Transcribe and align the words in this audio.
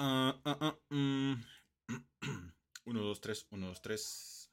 Ah, 0.00 0.40
ah, 0.44 0.56
ah, 0.60 0.78
mm. 0.90 1.34
1, 2.86 3.00
2, 3.02 3.20
3, 3.20 3.46
1, 3.50 3.66
2, 3.66 3.82
3. 3.82 4.50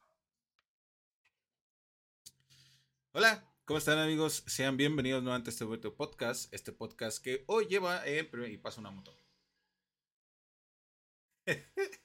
Hola, 3.11 3.45
¿cómo 3.65 3.77
están 3.77 3.99
amigos? 3.99 4.43
Sean 4.47 4.75
bienvenidos 4.75 5.21
nuevamente 5.21 5.51
a 5.51 5.53
este 5.53 5.63
bonito 5.63 5.95
podcast. 5.95 6.51
Este 6.51 6.71
podcast 6.71 7.23
que 7.23 7.43
hoy 7.45 7.67
lleva 7.67 8.03
en 8.07 8.27
primer- 8.27 8.51
y 8.51 8.57
pasa 8.57 8.81
una 8.81 8.89
moto. 8.89 9.15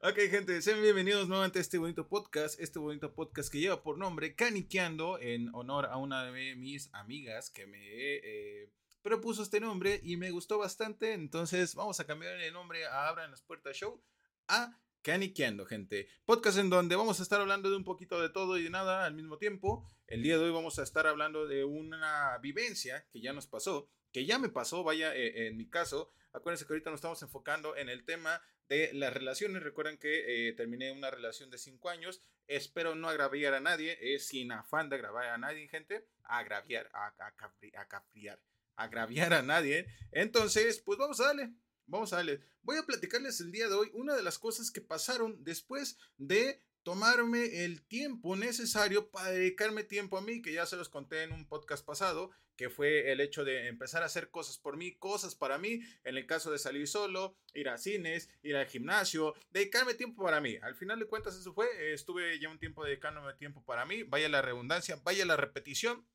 ok, 0.00 0.18
gente, 0.28 0.60
sean 0.62 0.82
bienvenidos 0.82 1.28
nuevamente 1.28 1.60
a 1.60 1.62
este 1.62 1.78
bonito 1.78 2.08
podcast. 2.08 2.58
Este 2.58 2.80
bonito 2.80 3.14
podcast 3.14 3.52
que 3.52 3.60
lleva 3.60 3.84
por 3.84 3.98
nombre 3.98 4.34
Caniqueando 4.34 5.20
en 5.20 5.54
honor 5.54 5.86
a 5.86 5.96
una 5.96 6.24
de 6.24 6.56
mis 6.56 6.92
amigas 6.92 7.50
que 7.50 7.68
me 7.68 7.78
eh, 8.16 8.72
propuso 9.06 9.44
este 9.44 9.60
nombre 9.60 10.00
y 10.02 10.16
me 10.16 10.32
gustó 10.32 10.58
bastante. 10.58 11.12
Entonces 11.12 11.76
vamos 11.76 12.00
a 12.00 12.06
cambiar 12.08 12.40
el 12.40 12.52
nombre 12.52 12.86
a 12.86 13.06
Abran 13.06 13.30
las 13.30 13.40
Puertas 13.40 13.76
Show 13.76 14.02
a 14.48 14.80
Caniqueando, 15.00 15.64
gente. 15.64 16.08
Podcast 16.24 16.58
en 16.58 16.70
donde 16.70 16.96
vamos 16.96 17.20
a 17.20 17.22
estar 17.22 17.40
hablando 17.40 17.70
de 17.70 17.76
un 17.76 17.84
poquito 17.84 18.20
de 18.20 18.30
todo 18.30 18.58
y 18.58 18.64
de 18.64 18.70
nada 18.70 19.04
al 19.04 19.14
mismo 19.14 19.38
tiempo. 19.38 19.88
El 20.08 20.24
día 20.24 20.36
de 20.36 20.46
hoy 20.46 20.50
vamos 20.50 20.80
a 20.80 20.82
estar 20.82 21.06
hablando 21.06 21.46
de 21.46 21.62
una 21.62 22.36
vivencia 22.38 23.06
que 23.12 23.20
ya 23.20 23.32
nos 23.32 23.46
pasó, 23.46 23.88
que 24.10 24.26
ya 24.26 24.40
me 24.40 24.48
pasó, 24.48 24.82
vaya, 24.82 25.14
eh, 25.14 25.46
en 25.46 25.56
mi 25.56 25.70
caso. 25.70 26.10
Acuérdense 26.32 26.66
que 26.66 26.72
ahorita 26.72 26.90
nos 26.90 26.98
estamos 26.98 27.22
enfocando 27.22 27.76
en 27.76 27.88
el 27.88 28.04
tema 28.04 28.42
de 28.68 28.90
las 28.92 29.14
relaciones. 29.14 29.62
Recuerden 29.62 29.98
que 29.98 30.48
eh, 30.48 30.52
terminé 30.54 30.90
una 30.90 31.12
relación 31.12 31.48
de 31.48 31.58
5 31.58 31.90
años. 31.90 32.24
Espero 32.48 32.96
no 32.96 33.08
agraviar 33.08 33.54
a 33.54 33.60
nadie, 33.60 33.96
es 34.00 34.26
sin 34.26 34.50
afán 34.50 34.88
de 34.88 34.96
agraviar 34.96 35.26
a 35.26 35.38
nadie, 35.38 35.68
gente. 35.68 36.08
Agraviar, 36.24 36.90
a, 36.92 37.06
a, 37.06 37.26
a 37.28 37.86
capriar, 37.86 38.40
agraviar 38.76 39.34
a 39.34 39.42
nadie. 39.42 39.86
Entonces, 40.12 40.80
pues 40.80 40.98
vamos 40.98 41.20
a 41.20 41.26
darle. 41.26 41.52
Vamos 41.86 42.12
a 42.12 42.16
darle. 42.16 42.40
Voy 42.62 42.76
a 42.76 42.86
platicarles 42.86 43.40
el 43.40 43.52
día 43.52 43.68
de 43.68 43.74
hoy 43.74 43.90
una 43.94 44.14
de 44.14 44.22
las 44.22 44.38
cosas 44.38 44.70
que 44.70 44.80
pasaron 44.80 45.42
después 45.44 45.98
de 46.18 46.62
tomarme 46.86 47.64
el 47.64 47.82
tiempo 47.82 48.36
necesario 48.36 49.10
para 49.10 49.30
dedicarme 49.30 49.82
tiempo 49.82 50.18
a 50.18 50.20
mí, 50.20 50.40
que 50.40 50.52
ya 50.52 50.66
se 50.66 50.76
los 50.76 50.88
conté 50.88 51.24
en 51.24 51.32
un 51.32 51.48
podcast 51.48 51.84
pasado, 51.84 52.30
que 52.56 52.70
fue 52.70 53.10
el 53.10 53.20
hecho 53.20 53.44
de 53.44 53.66
empezar 53.66 54.04
a 54.04 54.06
hacer 54.06 54.30
cosas 54.30 54.56
por 54.58 54.76
mí, 54.76 54.94
cosas 54.94 55.34
para 55.34 55.58
mí, 55.58 55.80
en 56.04 56.16
el 56.16 56.26
caso 56.26 56.52
de 56.52 56.60
salir 56.60 56.86
solo, 56.86 57.36
ir 57.54 57.68
a 57.68 57.76
cines, 57.76 58.30
ir 58.44 58.54
al 58.54 58.66
gimnasio, 58.66 59.34
dedicarme 59.50 59.94
tiempo 59.94 60.22
para 60.22 60.40
mí. 60.40 60.58
Al 60.62 60.76
final 60.76 61.00
de 61.00 61.06
cuentas 61.06 61.36
eso 61.36 61.52
fue, 61.52 61.66
eh, 61.76 61.92
estuve 61.92 62.38
ya 62.38 62.50
un 62.50 62.60
tiempo 62.60 62.84
dedicándome 62.84 63.34
tiempo 63.34 63.64
para 63.64 63.84
mí, 63.84 64.04
vaya 64.04 64.28
la 64.28 64.40
redundancia, 64.40 65.00
vaya 65.02 65.26
la 65.26 65.36
repetición. 65.36 66.06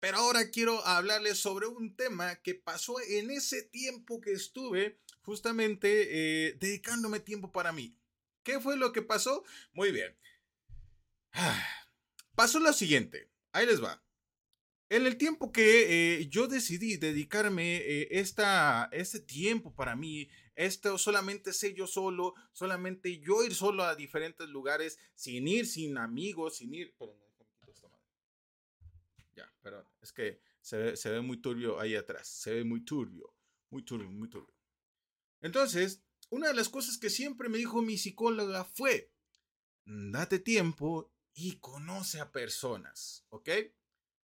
Pero 0.00 0.18
ahora 0.18 0.50
quiero 0.50 0.84
hablarles 0.86 1.38
sobre 1.38 1.66
un 1.66 1.96
tema 1.96 2.36
que 2.36 2.54
pasó 2.54 2.96
en 3.00 3.30
ese 3.30 3.62
tiempo 3.62 4.20
que 4.20 4.32
estuve 4.32 4.98
justamente 5.22 6.48
eh, 6.48 6.56
dedicándome 6.60 7.20
tiempo 7.20 7.50
para 7.52 7.72
mí. 7.72 7.96
¿Qué 8.42 8.60
fue 8.60 8.76
lo 8.76 8.92
que 8.92 9.02
pasó? 9.02 9.44
Muy 9.72 9.92
bien. 9.92 10.16
Pasó 12.34 12.60
lo 12.60 12.72
siguiente. 12.72 13.28
Ahí 13.52 13.66
les 13.66 13.82
va. 13.82 14.02
En 14.90 15.06
el 15.06 15.18
tiempo 15.18 15.52
que 15.52 16.20
eh, 16.20 16.28
yo 16.28 16.46
decidí 16.48 16.96
dedicarme 16.96 17.76
eh, 17.76 18.08
esta, 18.12 18.88
este 18.92 19.20
tiempo 19.20 19.74
para 19.74 19.96
mí, 19.96 20.30
esto 20.54 20.96
solamente 20.96 21.52
sé 21.52 21.74
yo 21.74 21.86
solo, 21.86 22.34
solamente 22.52 23.18
yo 23.18 23.44
ir 23.44 23.54
solo 23.54 23.84
a 23.84 23.96
diferentes 23.96 24.48
lugares, 24.48 24.98
sin 25.14 25.46
ir, 25.46 25.66
sin 25.66 25.98
amigos, 25.98 26.56
sin 26.56 26.72
ir 26.72 26.94
déjame 26.98 27.34
quitar 27.36 27.68
esta 27.68 27.88
madre. 27.88 28.06
Ya, 29.38 29.54
perdón, 29.62 29.86
es 30.00 30.12
que 30.12 30.42
se 30.60 30.76
ve, 30.76 31.20
muy 31.20 31.36
turbio 31.40 31.78
ahí 31.78 31.94
atrás, 31.94 32.26
se 32.26 32.52
ve 32.54 32.64
muy 32.64 32.84
turbio, 32.84 33.36
muy 33.70 33.84
turbio, 33.84 34.10
muy 34.10 34.28
turbio. 34.28 34.52
Entonces, 35.40 36.02
una 36.28 36.48
de 36.48 36.54
las 36.54 36.68
cosas 36.68 36.98
que 36.98 37.08
siempre 37.08 37.48
me 37.48 37.58
dijo 37.58 37.80
mi 37.80 37.98
psicóloga 37.98 38.64
fue, 38.64 39.12
date 39.84 40.40
tiempo 40.40 41.14
y 41.34 41.60
conoce 41.60 42.18
a 42.18 42.32
personas, 42.32 43.26
¿ok? 43.28 43.48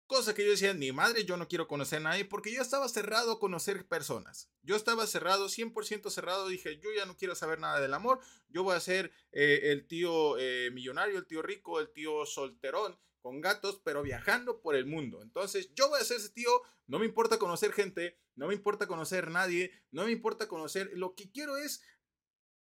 Cosa 0.06 0.34
que 0.34 0.43
yo 0.43 0.53
decía, 0.53 0.72
ni 0.72 0.91
madre, 0.91 1.26
yo 1.26 1.37
no 1.37 1.48
quiero 1.48 1.69
conocer 1.69 1.98
a 1.98 2.04
nadie 2.04 2.25
porque 2.25 2.50
yo 2.50 2.62
estaba 2.62 2.88
cerrado 2.88 3.32
a 3.32 3.38
conocer 3.38 3.87
personas. 3.87 4.50
Yo 4.62 4.76
estaba 4.76 5.06
cerrado, 5.06 5.48
100% 5.48 6.10
cerrado. 6.10 6.48
Dije, 6.48 6.78
yo 6.78 6.91
ya 6.94 7.06
no 7.06 7.16
quiero 7.16 7.34
saber 7.34 7.59
nada 7.59 7.81
del 7.81 7.94
amor. 7.94 8.20
Yo 8.48 8.62
voy 8.62 8.76
a 8.76 8.81
ser 8.81 9.12
eh, 9.32 9.60
el 9.64 9.87
tío 9.87 10.38
eh, 10.38 10.70
millonario, 10.72 11.19
el 11.19 11.26
tío 11.26 11.41
rico, 11.41 11.81
el 11.81 11.91
tío 11.91 12.26
solterón 12.26 12.98
con 13.24 13.40
gatos, 13.40 13.80
pero 13.82 14.02
viajando 14.02 14.60
por 14.60 14.76
el 14.76 14.84
mundo. 14.84 15.22
Entonces, 15.22 15.72
yo 15.74 15.88
voy 15.88 15.98
a 15.98 16.04
ser 16.04 16.18
ese 16.18 16.28
tío. 16.28 16.50
No 16.86 16.98
me 16.98 17.06
importa 17.06 17.38
conocer 17.38 17.72
gente, 17.72 18.18
no 18.36 18.48
me 18.48 18.54
importa 18.54 18.86
conocer 18.86 19.30
nadie, 19.30 19.72
no 19.90 20.04
me 20.04 20.12
importa 20.12 20.46
conocer. 20.46 20.90
Lo 20.92 21.14
que 21.14 21.30
quiero 21.32 21.56
es 21.56 21.80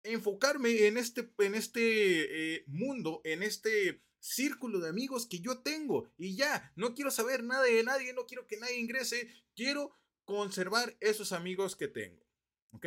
enfocarme 0.03 0.87
en 0.87 0.99
este, 0.99 1.33
en 1.39 1.55
este 1.55 2.57
eh, 2.57 2.65
mundo, 2.67 3.23
en 3.25 3.43
este 3.43 4.03
círculo 4.19 4.81
de 4.81 4.91
amigos 4.91 5.25
que 5.25 5.41
yo 5.41 5.63
tengo. 5.63 6.13
Y 6.19 6.37
ya, 6.37 6.75
no 6.77 6.95
quiero 6.95 7.11
saber 7.11 7.43
nada 7.43 7.63
de 7.63 7.83
nadie, 7.83 8.13
no 8.13 8.27
quiero 8.27 8.47
que 8.47 8.59
nadie 8.59 8.79
ingrese, 8.79 9.33
quiero 9.57 9.97
conservar 10.27 10.95
esos 11.01 11.33
amigos 11.33 11.75
que 11.75 11.89
tengo. 11.89 12.23
¿Ok? 12.73 12.87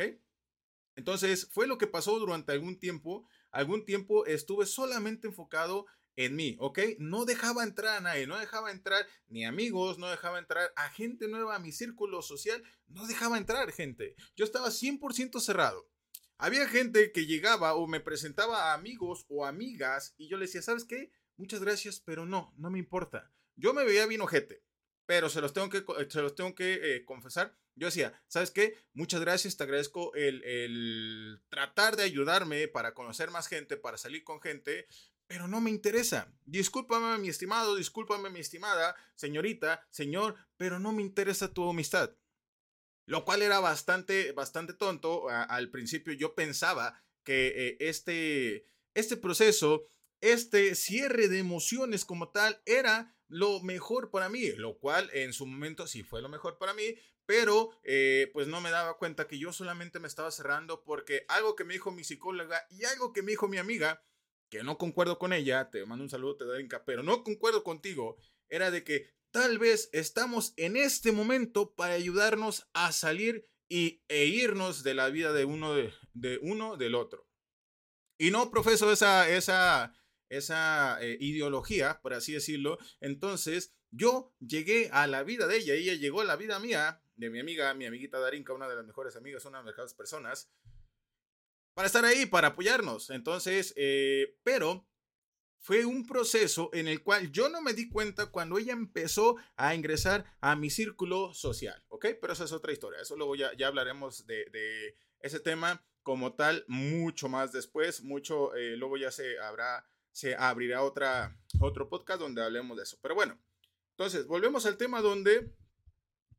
Entonces, 0.94 1.48
fue 1.50 1.66
lo 1.66 1.76
que 1.76 1.88
pasó 1.88 2.20
durante 2.20 2.52
algún 2.52 2.78
tiempo. 2.78 3.28
Algún 3.50 3.84
tiempo 3.84 4.26
estuve 4.26 4.64
solamente 4.64 5.26
enfocado 5.26 5.86
en 6.18 6.34
mí, 6.34 6.56
¿ok? 6.58 6.80
No 6.98 7.24
dejaba 7.24 7.62
entrar 7.62 7.98
a 7.98 8.00
nadie, 8.00 8.26
no 8.26 8.36
dejaba 8.36 8.72
entrar 8.72 9.06
ni 9.28 9.44
amigos, 9.44 9.98
no 9.98 10.10
dejaba 10.10 10.40
entrar 10.40 10.72
a 10.74 10.90
gente 10.90 11.28
nueva 11.28 11.54
a 11.54 11.58
mi 11.60 11.70
círculo 11.70 12.22
social, 12.22 12.60
no 12.88 13.06
dejaba 13.06 13.38
entrar 13.38 13.70
gente. 13.70 14.16
Yo 14.34 14.44
estaba 14.44 14.66
100% 14.66 15.40
cerrado. 15.40 15.88
Había 16.36 16.66
gente 16.66 17.12
que 17.12 17.26
llegaba 17.26 17.74
o 17.74 17.86
me 17.86 18.00
presentaba 18.00 18.64
a 18.64 18.74
amigos 18.74 19.26
o 19.28 19.46
amigas 19.46 20.16
y 20.18 20.26
yo 20.26 20.38
le 20.38 20.46
decía, 20.46 20.60
¿sabes 20.60 20.84
qué? 20.84 21.12
Muchas 21.36 21.60
gracias, 21.60 22.00
pero 22.04 22.26
no, 22.26 22.52
no 22.56 22.68
me 22.68 22.80
importa. 22.80 23.30
Yo 23.54 23.72
me 23.72 23.84
veía 23.84 24.04
bien 24.06 24.20
ojete, 24.20 24.64
pero 25.06 25.28
se 25.28 25.40
los 25.40 25.52
tengo 25.52 25.68
que, 25.68 25.84
se 26.08 26.20
los 26.20 26.34
tengo 26.34 26.56
que 26.56 26.96
eh, 26.96 27.04
confesar. 27.04 27.56
Yo 27.76 27.86
decía, 27.86 28.20
¿sabes 28.26 28.50
qué? 28.50 28.76
Muchas 28.92 29.20
gracias, 29.20 29.56
te 29.56 29.62
agradezco 29.62 30.12
el, 30.16 30.42
el 30.42 31.40
tratar 31.48 31.94
de 31.94 32.02
ayudarme 32.02 32.66
para 32.66 32.92
conocer 32.92 33.30
más 33.30 33.46
gente, 33.46 33.76
para 33.76 33.98
salir 33.98 34.24
con 34.24 34.40
gente, 34.40 34.88
pero 35.28 35.46
no 35.46 35.60
me 35.60 35.70
interesa. 35.70 36.32
Discúlpame, 36.46 37.18
mi 37.18 37.28
estimado, 37.28 37.76
discúlpame, 37.76 38.30
mi 38.30 38.40
estimada, 38.40 38.96
señorita, 39.14 39.86
señor, 39.90 40.34
pero 40.56 40.80
no 40.80 40.90
me 40.90 41.02
interesa 41.02 41.52
tu 41.52 41.68
amistad. 41.68 42.16
Lo 43.06 43.24
cual 43.24 43.42
era 43.42 43.60
bastante, 43.60 44.32
bastante 44.32 44.72
tonto. 44.72 45.28
Al 45.28 45.70
principio 45.70 46.12
yo 46.14 46.34
pensaba 46.34 47.02
que 47.24 47.48
eh, 47.48 47.76
este, 47.80 48.66
este 48.94 49.16
proceso, 49.16 49.86
este 50.20 50.74
cierre 50.74 51.28
de 51.28 51.38
emociones 51.38 52.04
como 52.04 52.30
tal, 52.30 52.60
era 52.64 53.14
lo 53.28 53.60
mejor 53.60 54.10
para 54.10 54.30
mí, 54.30 54.52
lo 54.52 54.78
cual 54.78 55.10
en 55.12 55.34
su 55.34 55.46
momento 55.46 55.86
sí 55.86 56.02
fue 56.02 56.22
lo 56.22 56.30
mejor 56.30 56.56
para 56.56 56.72
mí, 56.72 56.94
pero 57.26 57.70
eh, 57.82 58.30
pues 58.32 58.46
no 58.46 58.62
me 58.62 58.70
daba 58.70 58.96
cuenta 58.96 59.28
que 59.28 59.38
yo 59.38 59.52
solamente 59.52 60.00
me 60.00 60.08
estaba 60.08 60.30
cerrando 60.30 60.82
porque 60.82 61.26
algo 61.28 61.54
que 61.54 61.64
me 61.64 61.74
dijo 61.74 61.90
mi 61.90 62.04
psicóloga 62.04 62.66
y 62.70 62.84
algo 62.84 63.12
que 63.12 63.20
me 63.20 63.32
dijo 63.32 63.48
mi 63.48 63.58
amiga, 63.58 64.02
que 64.50 64.62
no 64.62 64.78
concuerdo 64.78 65.18
con 65.18 65.32
ella, 65.32 65.70
te 65.70 65.84
mando 65.84 66.04
un 66.04 66.10
saludo, 66.10 66.36
te 66.36 66.44
doy 66.44 66.68
pero 66.86 67.02
no 67.02 67.22
concuerdo 67.22 67.64
contigo, 67.64 68.16
era 68.48 68.70
de 68.70 68.84
que 68.84 69.10
tal 69.30 69.58
vez 69.58 69.90
estamos 69.92 70.54
en 70.56 70.76
este 70.76 71.12
momento 71.12 71.74
para 71.74 71.94
ayudarnos 71.94 72.68
a 72.72 72.92
salir 72.92 73.46
y, 73.68 74.02
e 74.08 74.24
irnos 74.24 74.82
de 74.82 74.94
la 74.94 75.10
vida 75.10 75.32
de 75.32 75.44
uno, 75.44 75.74
de, 75.74 76.38
uno 76.42 76.76
del 76.76 76.94
otro. 76.94 77.28
Y 78.18 78.30
no 78.30 78.50
profeso 78.50 78.90
esa, 78.90 79.28
esa, 79.28 79.94
esa 80.28 80.98
eh, 81.02 81.18
ideología, 81.20 82.00
por 82.02 82.14
así 82.14 82.32
decirlo. 82.32 82.78
Entonces, 83.00 83.76
yo 83.90 84.34
llegué 84.40 84.88
a 84.92 85.06
la 85.06 85.22
vida 85.22 85.46
de 85.46 85.58
ella, 85.58 85.74
ella 85.74 85.94
llegó 85.94 86.22
a 86.22 86.24
la 86.24 86.36
vida 86.36 86.58
mía, 86.58 87.02
de 87.16 87.30
mi 87.30 87.40
amiga, 87.40 87.74
mi 87.74 87.84
amiguita 87.84 88.18
Darinka, 88.18 88.52
una 88.52 88.68
de 88.68 88.76
las 88.76 88.86
mejores 88.86 89.16
amigas, 89.16 89.44
una 89.44 89.58
de 89.58 89.64
las 89.64 89.72
mejores 89.72 89.94
personas, 89.94 90.50
para 91.78 91.86
estar 91.86 92.04
ahí, 92.04 92.26
para 92.26 92.48
apoyarnos. 92.48 93.08
Entonces, 93.10 93.72
eh, 93.76 94.36
pero 94.42 94.84
fue 95.60 95.84
un 95.84 96.04
proceso 96.08 96.70
en 96.72 96.88
el 96.88 97.04
cual 97.04 97.30
yo 97.30 97.48
no 97.48 97.62
me 97.62 97.72
di 97.72 97.88
cuenta 97.88 98.32
cuando 98.32 98.58
ella 98.58 98.72
empezó 98.72 99.36
a 99.54 99.76
ingresar 99.76 100.24
a 100.40 100.56
mi 100.56 100.70
círculo 100.70 101.32
social, 101.34 101.80
¿ok? 101.86 102.06
Pero 102.20 102.32
esa 102.32 102.42
es 102.42 102.50
otra 102.50 102.72
historia, 102.72 103.00
eso 103.00 103.16
luego 103.16 103.36
ya, 103.36 103.56
ya 103.56 103.68
hablaremos 103.68 104.26
de, 104.26 104.46
de 104.46 104.96
ese 105.20 105.38
tema 105.38 105.86
como 106.02 106.34
tal 106.34 106.64
mucho 106.66 107.28
más 107.28 107.52
después, 107.52 108.02
mucho, 108.02 108.56
eh, 108.56 108.76
luego 108.76 108.96
ya 108.96 109.12
se 109.12 109.38
habrá, 109.38 109.88
se 110.10 110.34
abrirá 110.34 110.82
otra, 110.82 111.40
otro 111.60 111.88
podcast 111.88 112.18
donde 112.18 112.42
hablemos 112.42 112.76
de 112.76 112.82
eso. 112.82 112.98
Pero 113.00 113.14
bueno, 113.14 113.38
entonces, 113.90 114.26
volvemos 114.26 114.66
al 114.66 114.78
tema 114.78 115.00
donde 115.00 115.54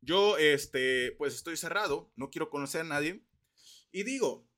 yo, 0.02 0.38
este, 0.38 1.16
pues 1.18 1.34
estoy 1.34 1.56
cerrado, 1.56 2.12
no 2.18 2.30
quiero 2.30 2.50
conocer 2.50 2.82
a 2.82 2.84
nadie 2.84 3.24
y 3.94 4.04
digo, 4.04 4.49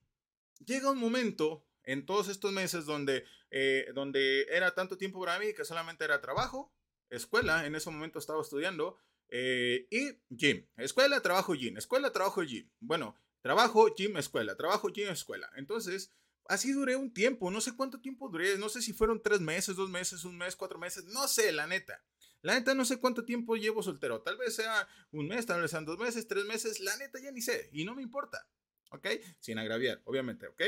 llega 0.66 0.92
un 0.92 1.00
momento 1.00 1.66
en 1.84 2.06
todos 2.06 2.28
estos 2.28 2.52
meses 2.52 2.86
donde, 2.86 3.25
eh, 3.50 3.88
donde 3.94 4.44
era 4.50 4.74
tanto 4.74 4.98
tiempo 4.98 5.19
para 5.19 5.40
mí 5.40 5.54
que 5.54 5.66
solamente 5.66 6.04
era 6.04 6.22
trabajo, 6.22 6.74
escuela, 7.10 7.66
en 7.66 7.75
ese 7.75 7.90
momento 7.90 8.19
estaba 8.19 8.42
estudiando, 8.42 8.98
eh, 9.30 9.88
y 9.90 10.19
gym. 10.30 10.68
Escuela, 10.78 11.22
trabajo, 11.22 11.54
gym. 11.54 11.78
Escuela, 11.78 12.12
trabajo, 12.12 12.42
gym. 12.44 12.69
Bueno, 12.80 13.16
trabajo, 13.42 13.94
gym, 13.96 14.18
escuela, 14.18 14.56
trabajo, 14.56 14.90
gym, 14.90 15.10
escuela. 15.10 15.50
Entonces, 15.56 16.12
así 16.48 16.72
duré 16.74 16.96
un 16.96 17.13
tiempo, 17.13 17.50
no 17.50 17.62
sé 17.62 17.75
cuánto 17.75 18.02
tiempo 18.02 18.30
duré, 18.30 18.58
no 18.58 18.69
sé 18.69 18.81
si 18.81 18.94
fueron 18.94 19.22
tres 19.22 19.40
meses, 19.40 19.75
dos 19.75 19.90
meses, 19.90 20.25
un 20.25 20.38
mes, 20.38 20.56
cuatro 20.56 20.78
meses, 20.78 21.06
no 21.06 21.28
sé, 21.28 21.52
la 21.52 21.66
neta. 21.66 22.04
La 22.42 22.56
neta 22.56 22.74
no 22.74 22.86
sé 22.86 23.00
cuánto 23.00 23.24
tiempo 23.24 23.56
llevo 23.56 23.84
soltero, 23.84 24.22
tal 24.22 24.36
vez 24.38 24.56
sea 24.56 24.88
un 25.12 25.28
mes, 25.28 25.46
tal 25.46 25.62
vez 25.62 25.72
sean 25.72 25.86
dos 25.86 26.00
meses, 26.00 26.28
tres 26.28 26.46
meses, 26.46 26.80
la 26.80 26.98
neta 26.98 27.19
ya 27.22 27.31
ni 27.31 27.42
sé 27.42 27.69
y 27.72 27.86
no 27.86 27.94
me 27.94 28.02
importa, 28.02 28.48
¿ok? 28.91 29.07
Sin 29.39 29.57
agraviar, 29.57 30.01
obviamente, 30.05 30.47
¿ok? 30.47 30.61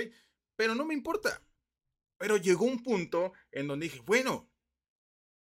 Pero 0.56 0.76
no 0.76 0.86
me 0.86 0.94
importa. 0.94 1.42
Pero 2.18 2.38
llegó 2.38 2.66
un 2.66 2.84
punto 2.84 3.34
en 3.52 3.68
donde 3.68 3.86
dije, 3.86 4.02
bueno, 4.06 4.52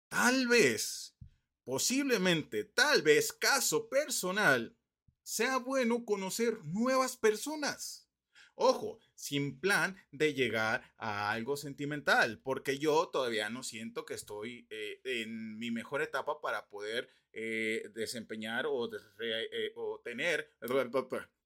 tal 0.08 0.48
vez, 0.48 1.16
posiblemente, 1.64 2.64
tal 2.64 3.02
vez, 3.02 3.32
caso 3.32 3.88
personal, 3.88 4.76
sea 5.22 5.58
bueno 5.58 6.04
conocer 6.04 6.64
nuevas 6.64 7.16
personas. 7.16 8.08
Ojo, 8.54 8.98
sin 9.14 9.58
plan 9.60 9.96
de 10.10 10.34
llegar 10.34 10.92
a 10.98 11.30
algo 11.30 11.56
sentimental, 11.56 12.40
porque 12.42 12.78
yo 12.78 13.08
todavía 13.08 13.48
no 13.48 13.62
siento 13.62 14.04
que 14.04 14.14
estoy 14.14 14.66
eh, 14.70 15.00
en 15.04 15.58
mi 15.58 15.70
mejor 15.70 16.02
etapa 16.02 16.40
para 16.40 16.68
poder 16.68 17.08
eh, 17.32 17.90
desempeñar 17.94 18.66
o, 18.66 18.90
eh, 19.20 19.72
o, 19.74 20.00
tener, 20.04 20.52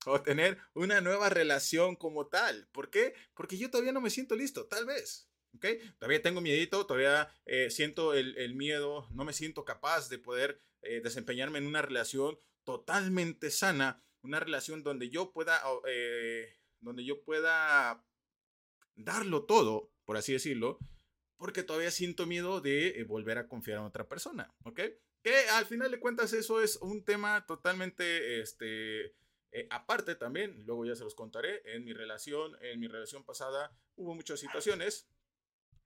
o 0.07 0.23
tener 0.23 0.59
una 0.75 1.01
nueva 1.01 1.29
relación 1.29 1.97
como 1.97 2.29
tal. 2.29 2.69
¿Por 2.73 2.91
qué? 2.91 3.15
Porque 3.35 3.59
yo 3.59 3.71
todavía 3.71 3.93
no 3.93 4.01
me 4.01 4.11
siento 4.11 4.35
listo, 4.35 4.67
tal 4.67 4.87
vez. 4.87 5.29
¿Okay? 5.57 5.79
Todavía 5.99 6.21
tengo 6.21 6.41
miedito, 6.41 6.87
todavía 6.87 7.33
siento 7.71 8.13
el, 8.13 8.37
el, 8.37 8.55
miedo, 8.55 9.09
no 9.13 9.25
me 9.25 9.33
siento 9.33 9.65
capaz 9.65 10.11
de 10.11 10.19
poder 10.19 10.61
desempeñarme 11.03 11.59
en 11.59 11.67
una 11.67 11.81
relación 11.81 12.39
totalmente 12.65 13.51
sana, 13.51 14.05
una 14.21 14.39
relación 14.39 14.83
donde 14.83 15.09
yo 15.09 15.33
pueda 15.33 15.63
donde 16.81 17.05
yo 17.05 17.23
pueda 17.23 18.05
darlo 18.95 19.45
todo, 19.45 19.93
por 20.05 20.17
así 20.17 20.33
decirlo, 20.33 20.79
porque 21.37 21.63
todavía 21.63 21.91
siento 21.91 22.27
miedo 22.27 22.61
de 22.61 22.89
eh, 23.01 23.05
volver 23.05 23.39
a 23.39 23.49
confiar 23.49 23.79
en 23.79 23.85
otra 23.85 24.09
persona, 24.09 24.55
¿ok? 24.65 24.81
Que 25.23 25.49
al 25.51 25.67
final 25.67 25.91
de 25.91 26.01
cuentas 26.01 26.33
eso 26.33 26.63
es 26.63 26.77
un 26.77 27.05
tema 27.05 27.45
totalmente, 27.47 28.41
este, 28.41 29.15
eh, 29.53 29.67
aparte 29.71 30.15
también, 30.15 30.65
luego 30.67 30.85
ya 30.85 30.95
se 30.97 31.05
los 31.05 31.15
contaré, 31.15 31.63
en 31.65 31.85
mi 31.85 31.93
relación, 31.93 32.57
en 32.61 32.81
mi 32.81 32.89
relación 32.89 33.25
pasada 33.25 33.77
hubo 33.97 34.15
muchas 34.15 34.41
situaciones. 34.41 35.09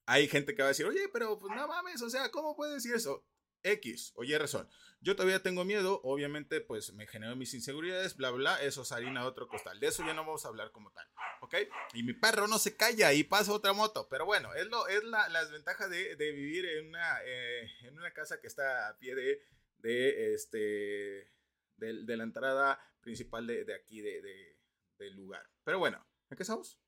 Hay 0.07 0.29
gente 0.29 0.55
que 0.55 0.63
va 0.63 0.69
a 0.69 0.71
decir, 0.71 0.87
oye, 0.87 1.09
pero 1.13 1.39
pues 1.39 1.55
no 1.55 1.69
mames, 1.69 2.03
o 2.03 2.11
sea, 2.11 2.31
¿cómo 2.31 2.57
puedes 2.57 2.75
decir 2.75 2.95
eso? 2.95 3.25
X 3.63 4.13
o 4.15 4.25
Y 4.25 4.37
razón. 4.37 4.69
Yo 5.03 5.17
todavía 5.17 5.43
tengo 5.43 5.65
miedo, 5.65 6.01
obviamente, 6.05 6.61
pues 6.61 6.93
me 6.93 7.07
generó 7.07 7.35
mis 7.35 7.55
inseguridades, 7.55 8.17
bla, 8.17 8.31
bla, 8.31 8.63
eso 8.63 8.83
es 8.83 8.93
harina 8.93 9.23
de 9.23 9.29
otro 9.29 9.49
costal. 9.49 9.81
De 9.81 9.87
eso 9.87 10.05
ya 10.05 10.13
no 10.13 10.23
vamos 10.27 10.45
a 10.45 10.49
hablar 10.49 10.73
como 10.73 10.93
tal, 10.93 11.07
¿ok? 11.41 11.55
Y 11.95 12.03
mi 12.03 12.13
perro 12.13 12.47
no 12.49 12.59
se 12.59 12.77
calla 12.77 13.13
y 13.15 13.25
pasa 13.25 13.53
otra 13.53 13.73
moto, 13.73 14.09
pero 14.11 14.27
bueno, 14.27 14.53
es, 14.55 14.67
lo, 14.67 14.89
es 14.89 15.03
la, 15.05 15.29
la 15.31 15.43
desventaja 15.43 15.89
de, 15.89 16.17
de, 16.17 16.33
vivir 16.33 16.67
en 16.67 16.89
una, 16.89 17.19
eh, 17.25 17.67
en 17.83 17.97
una 17.97 18.13
casa 18.13 18.41
que 18.41 18.47
está 18.47 18.89
a 18.89 18.99
pie 18.99 19.15
de, 19.15 19.43
de, 19.79 20.35
este, 20.35 21.33
de, 21.81 22.17
la 22.17 22.25
entrada 22.25 22.79
principal 23.01 23.47
de, 23.47 23.75
aquí, 23.75 24.01
de, 24.01 24.59
del 24.99 25.17
lugar. 25.17 25.49
Pero 25.65 25.79
bueno, 25.79 26.07
¿en 26.29 26.37
qué 26.37 26.43
estamos? 26.43 26.79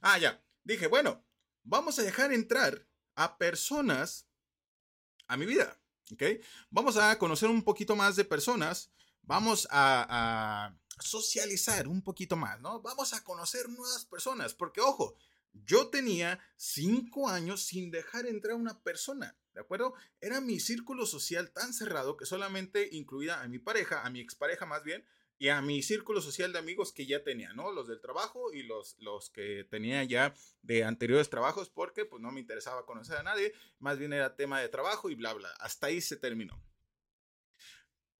Ah, 0.00 0.18
ya, 0.18 0.42
dije, 0.64 0.86
bueno, 0.88 1.24
vamos 1.62 1.98
a 1.98 2.02
dejar 2.02 2.32
entrar 2.32 2.86
a 3.14 3.38
personas 3.38 4.28
a 5.28 5.36
mi 5.36 5.46
vida. 5.46 5.80
Vamos 6.70 6.96
a 6.96 7.16
conocer 7.18 7.48
un 7.48 7.62
poquito 7.62 7.94
más 7.96 8.16
de 8.16 8.24
personas, 8.24 8.90
vamos 9.22 9.68
a, 9.70 10.74
socializar 10.98 11.88
un 11.88 12.02
poquito 12.02 12.36
más, 12.36 12.60
¿no? 12.60 12.82
Vamos 12.82 13.14
a 13.14 13.24
conocer 13.24 13.70
nuevas 13.70 14.04
personas, 14.04 14.52
porque 14.52 14.82
ojo, 14.82 15.14
yo 15.52 15.88
tenía 15.88 16.38
cinco 16.56 17.26
años 17.28 17.62
sin 17.62 17.90
dejar 17.90 18.26
entrar 18.26 18.52
a 18.52 18.56
una 18.56 18.82
persona, 18.82 19.34
¿de 19.54 19.60
acuerdo? 19.60 19.94
Era 20.20 20.40
mi 20.40 20.60
círculo 20.60 21.06
social 21.06 21.50
tan 21.50 21.72
cerrado 21.72 22.16
que 22.16 22.26
solamente 22.26 22.88
incluía 22.92 23.42
a 23.42 23.48
mi 23.48 23.58
pareja, 23.58 24.02
a 24.04 24.10
mi 24.10 24.20
expareja 24.20 24.66
más 24.66 24.84
bien, 24.84 25.04
y 25.40 25.48
a 25.48 25.62
mi 25.62 25.82
círculo 25.82 26.20
social 26.20 26.52
de 26.52 26.58
amigos 26.58 26.92
que 26.92 27.06
ya 27.06 27.24
tenía, 27.24 27.54
¿no? 27.54 27.72
Los 27.72 27.88
del 27.88 28.02
trabajo 28.02 28.52
y 28.52 28.62
los, 28.62 28.96
los 28.98 29.30
que 29.30 29.66
tenía 29.70 30.04
ya 30.04 30.34
de 30.60 30.84
anteriores 30.84 31.30
trabajos 31.30 31.70
porque 31.70 32.04
pues 32.04 32.20
no 32.22 32.30
me 32.30 32.40
interesaba 32.40 32.84
conocer 32.84 33.16
a 33.16 33.22
nadie, 33.22 33.54
más 33.78 33.98
bien 33.98 34.12
era 34.12 34.36
tema 34.36 34.60
de 34.60 34.68
trabajo 34.68 35.08
y 35.08 35.14
bla, 35.14 35.32
bla. 35.32 35.48
Hasta 35.58 35.86
ahí 35.86 36.02
se 36.02 36.18
terminó. 36.18 36.62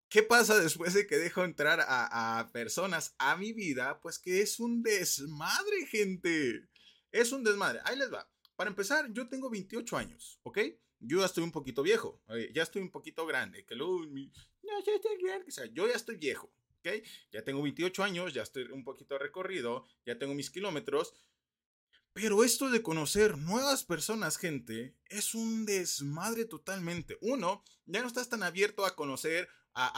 ¿Qué 0.09 0.23
pasa 0.23 0.59
después 0.59 0.95
de 0.95 1.07
que 1.07 1.19
dejo 1.19 1.45
entrar 1.45 1.81
a, 1.81 2.39
a 2.39 2.53
personas 2.53 3.15
a 3.19 3.37
mi 3.37 3.53
vida? 3.53 4.01
Pues 4.01 4.19
que 4.19 4.41
es 4.41 4.59
un 4.59 4.83
desmadre, 4.83 5.87
gente. 5.87 6.69
Es 7.13 7.33
un 7.33 7.45
desmadre. 7.45 7.81
Ahí 7.85 7.99
les 7.99 8.11
va. 8.11 8.29
Para 8.57 8.71
empezar, 8.71 9.13
yo 9.13 9.29
tengo 9.29 9.51
28 9.51 9.97
años, 9.99 10.41
¿ok? 10.43 10.59
Yo 11.01 11.21
ya 11.21 11.27
estoy 11.27 11.43
un 11.43 11.53
poquito 11.53 11.83
viejo, 11.83 12.23
ya 12.53 12.63
estoy 12.63 12.83
un 12.83 12.91
poquito 12.91 13.27
grande, 13.27 13.65
que 13.65 13.75
luego, 13.75 14.05
yo 14.05 15.89
ya 15.89 15.95
estoy 15.95 16.17
viejo, 16.17 16.53
ya 17.33 17.43
tengo 17.45 17.63
28 17.63 18.03
años, 18.03 18.35
ya 18.35 18.43
estoy 18.43 18.65
un 18.65 18.85
poquito 18.85 19.19
recorrido, 19.19 19.87
ya 20.05 20.19
tengo 20.19 20.35
mis 20.35 20.51
kilómetros. 20.51 21.15
Pero 22.13 22.43
esto 22.43 22.71
de 22.71 22.83
conocer 22.83 23.39
nuevas 23.39 23.85
personas, 23.85 24.37
gente, 24.37 24.97
es 25.07 25.35
un 25.35 25.65
desmadre 25.65 26.45
totalmente. 26.45 27.17
Uno, 27.21 27.63
ya 27.87 28.03
no 28.03 28.09
estás 28.09 28.29
tan 28.29 28.43
abierto 28.43 28.85
a 28.85 28.97
conocer, 28.97 29.49
a, 29.75 29.93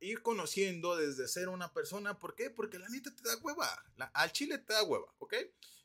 ir 0.00 0.22
conociendo 0.22 0.96
desde 0.96 1.28
ser 1.28 1.48
una 1.48 1.72
persona. 1.72 2.18
¿Por 2.18 2.34
qué? 2.34 2.50
Porque 2.50 2.78
la 2.78 2.88
neta 2.88 3.14
te 3.14 3.22
da 3.28 3.36
hueva. 3.38 3.84
al 4.12 4.32
chile 4.32 4.58
te 4.58 4.72
da 4.72 4.82
hueva, 4.82 5.06
¿ok? 5.18 5.34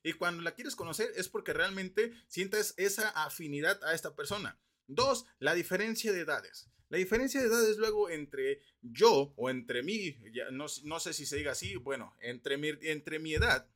Y 0.04 0.14
cuando 0.14 0.44
la 0.44 0.54
quieres 0.54 0.76
conocer 0.76 1.12
es 1.16 1.30
porque 1.30 1.54
realmente 1.54 2.14
sientes 2.28 2.74
esa 2.78 3.10
afinidad 3.10 3.84
a 3.84 3.94
esta 3.94 4.16
persona. 4.16 4.60
Dos, 4.88 5.26
la 5.40 5.54
diferencia 5.54 6.14
de 6.14 6.22
edades. 6.22 6.70
La 6.90 7.00
diferencia 7.00 7.42
de 7.42 7.48
edades 7.48 7.78
luego 7.78 8.10
entre 8.10 8.62
yo 8.82 9.34
o 9.36 9.50
entre 9.50 9.82
mí, 9.82 10.18
ya 10.32 10.52
no, 10.52 10.68
no, 10.84 11.00
sé 11.00 11.14
si 11.14 11.26
se 11.26 11.38
diga 11.38 11.54
así, 11.54 11.76
bueno, 11.78 12.16
entre 12.22 12.58
mi, 12.58 12.70
entre 12.82 13.18
mi 13.18 13.34
edad 13.34 13.68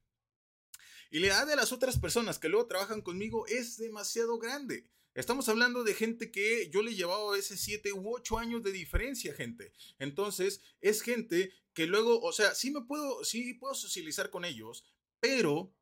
y 1.12 1.20
la 1.20 1.28
edad 1.28 1.48
de 1.48 1.56
las 1.56 1.72
otras 1.72 1.98
personas 1.98 2.38
que 2.38 2.50
luego 2.50 2.68
trabajan 2.68 3.02
conmigo 3.02 3.48
es 3.48 3.78
demasiado 3.78 4.38
grande. 4.38 4.86
Estamos 5.20 5.50
hablando 5.50 5.84
de 5.84 5.94
gente 5.94 6.32
que 6.32 6.70
yo 6.70 6.82
le 6.82 6.96
llevaba 6.96 7.38
ese 7.38 7.58
7 7.58 7.92
u 7.92 8.16
8 8.16 8.40
años 8.40 8.64
de 8.64 8.72
diferencia, 8.72 9.34
gente. 9.34 9.74
Entonces, 10.00 10.62
es 10.80 11.02
gente 11.02 11.52
que 11.74 11.88
luego, 11.88 12.22
o 12.22 12.32
sea, 12.32 12.56
sí 12.56 12.72
me 12.72 12.84
puedo, 12.84 13.26
sí 13.26 13.54
puedo 13.56 13.76
socializar 13.76 14.30
con 14.30 14.46
ellos, 14.46 14.86
pero 15.20 15.76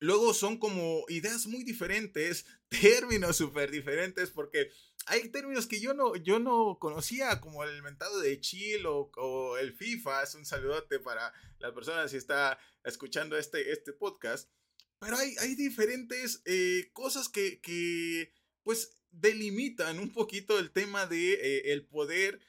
luego 0.00 0.34
son 0.34 0.58
como 0.58 1.04
ideas 1.06 1.46
muy 1.46 1.62
diferentes, 1.62 2.44
términos 2.68 3.36
súper 3.36 3.70
diferentes, 3.70 4.30
porque 4.30 4.72
hay 5.06 5.28
términos 5.28 5.68
que 5.68 5.78
yo 5.78 5.94
no, 5.94 6.16
yo 6.16 6.40
no 6.40 6.76
conocía, 6.80 7.40
como 7.40 7.62
el 7.62 7.80
mentado 7.84 8.18
de 8.18 8.40
chill 8.40 8.84
o, 8.84 9.58
el 9.58 9.74
FIFA. 9.74 10.24
Es 10.24 10.34
un 10.34 10.44
saludote 10.44 10.98
para 10.98 11.32
la 11.60 11.72
persona 11.72 12.08
si 12.08 12.16
está 12.16 12.58
escuchando 12.82 13.38
este, 13.38 13.70
este 13.70 13.92
podcast. 13.92 14.50
Pero 14.98 15.16
hay, 15.16 15.36
hay 15.38 15.54
diferentes 15.54 16.42
eh, 16.46 16.90
cosas 16.92 17.28
que, 17.28 17.60
que, 17.60 18.32
pues, 18.62 18.96
delimitan 19.10 19.98
un 19.98 20.12
poquito 20.12 20.58
el 20.58 20.70
tema 20.70 21.06
de 21.06 21.34
eh, 21.34 21.72
el 21.72 21.84
poder 21.84 22.40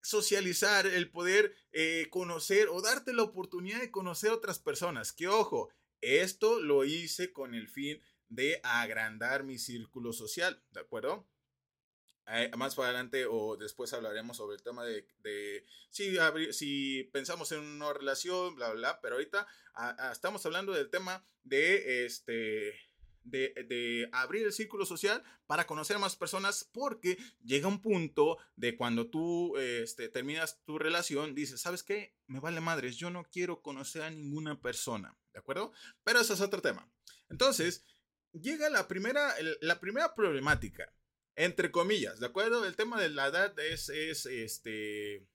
socializar, 0.00 0.86
el 0.86 1.10
poder 1.10 1.54
eh, 1.72 2.06
conocer 2.10 2.68
o 2.68 2.80
darte 2.80 3.12
la 3.12 3.22
oportunidad 3.22 3.80
de 3.80 3.90
conocer 3.90 4.30
otras 4.30 4.58
personas. 4.58 5.12
Que 5.12 5.28
ojo, 5.28 5.70
esto 6.00 6.60
lo 6.60 6.84
hice 6.84 7.32
con 7.32 7.54
el 7.54 7.68
fin 7.68 8.00
de 8.28 8.60
agrandar 8.62 9.44
mi 9.44 9.58
círculo 9.58 10.12
social, 10.12 10.62
¿de 10.70 10.80
acuerdo? 10.80 11.28
Eh, 12.28 12.50
más 12.56 12.74
para 12.74 12.88
adelante 12.88 13.24
o 13.26 13.56
después 13.56 13.92
hablaremos 13.92 14.36
sobre 14.36 14.56
el 14.56 14.62
tema 14.62 14.84
de, 14.84 15.06
de 15.18 15.64
si, 15.90 16.16
si 16.52 17.04
pensamos 17.12 17.52
en 17.52 17.60
una 17.60 17.92
relación, 17.92 18.56
bla, 18.56 18.72
bla, 18.72 19.00
pero 19.00 19.14
ahorita 19.14 19.46
estamos 20.10 20.44
hablando 20.44 20.72
del 20.72 20.90
tema 20.90 21.24
de 21.44 22.04
este... 22.04 22.74
De, 23.26 24.08
abrir 24.12 24.46
el 24.46 24.52
círculo 24.52 24.86
social 24.86 25.22
para 25.46 25.66
conocer 25.66 25.98
más 25.98 26.16
personas 26.16 26.68
porque 26.72 27.18
llega 27.44 27.68
un 27.68 27.80
punto 27.80 28.38
de 28.56 28.76
cuando 28.76 29.08
tú 29.08 29.56
este, 29.56 30.08
terminas 30.08 30.62
tu 30.64 30.78
relación, 30.78 31.34
dices, 31.34 31.60
¿sabes 31.60 31.82
qué? 31.82 32.14
Me 32.26 32.40
vale 32.40 32.60
madres, 32.60 32.96
yo 32.96 33.10
no 33.10 33.24
quiero 33.24 33.62
conocer 33.62 34.02
a 34.02 34.10
ninguna 34.10 34.60
persona, 34.60 35.16
¿de 35.32 35.40
acuerdo? 35.40 35.72
Pero 36.04 36.20
eso 36.20 36.34
es 36.34 36.40
otro 36.40 36.62
tema. 36.62 36.88
Entonces, 37.28 37.84
llega 38.32 38.70
la 38.70 38.88
primera, 38.88 39.34
la 39.60 39.80
primera 39.80 40.14
problemática 40.14 40.92
entre 41.36 41.70
comillas, 41.70 42.18
¿de 42.18 42.26
acuerdo? 42.26 42.64
El 42.64 42.76
tema 42.76 43.00
de 43.00 43.10
la 43.10 43.26
edad 43.26 43.58
es, 43.60 43.90
es, 43.90 44.24
este, 44.26 45.26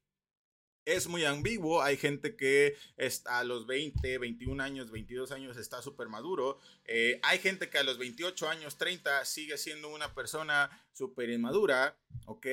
es 0.86 1.08
muy 1.08 1.26
ambiguo. 1.26 1.82
Hay 1.82 1.98
gente 1.98 2.36
que 2.36 2.76
está 2.98 3.40
a 3.40 3.44
los 3.44 3.68
20, 3.68 4.18
21 4.18 4.62
años, 4.64 4.92
22 4.92 5.32
años 5.32 5.58
está 5.58 5.82
súper 5.82 6.10
maduro. 6.10 6.60
Eh, 6.86 7.20
hay 7.24 7.40
gente 7.40 7.70
que 7.70 7.78
a 7.78 7.84
los 7.84 7.98
28 7.98 8.50
años, 8.50 8.78
30 8.78 9.26
sigue 9.26 9.58
siendo 9.58 9.90
una 9.90 10.14
persona 10.14 10.70
súper 10.94 11.30
inmadura, 11.30 11.98
¿ok? 12.26 12.48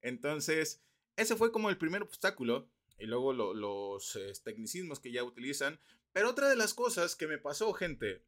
Entonces, 0.00 0.82
ese 1.16 1.36
fue 1.36 1.52
como 1.52 1.70
el 1.70 1.78
primer 1.78 2.02
obstáculo. 2.02 2.68
y 2.98 3.06
luego 3.06 3.32
los 3.32 4.14
eh, 4.14 4.32
tecnicismos 4.44 5.00
que 5.00 5.10
ya 5.10 5.24
utilizan. 5.24 5.80
Pero 6.12 6.30
otra 6.30 6.48
de 6.48 6.56
las 6.56 6.72
cosas 6.72 7.16
que 7.16 7.26
me 7.26 7.38
pasó, 7.38 7.72
gente, 7.72 8.22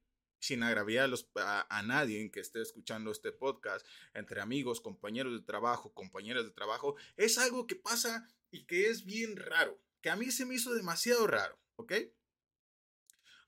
sin 0.45 0.63
agraviar 0.63 1.11
a, 1.37 1.83
nadie 1.83 2.31
que 2.31 2.41
esté 2.41 2.61
escuchando 2.61 3.11
este 3.11 3.33
podcast, 3.33 3.87
entre 4.13 4.43
amigos, 4.43 4.81
compañeros 4.81 5.33
de 5.33 5.41
trabajo, 5.41 5.95
compañeras 5.95 6.45
de 6.45 6.51
trabajo, 6.51 6.97
es 7.17 7.39
algo 7.39 7.67
que 7.67 7.77
pasa 7.77 8.29
y 8.51 8.67
que 8.67 8.89
es 8.89 9.05
bien 9.05 9.37
raro, 9.37 9.81
que 10.03 10.11
a 10.11 10.17
mí 10.17 10.31
se 10.31 10.45
me 10.45 10.55
hizo 10.55 10.75
demasiado 10.75 11.27
raro, 11.27 11.59
¿ok? 11.77 11.93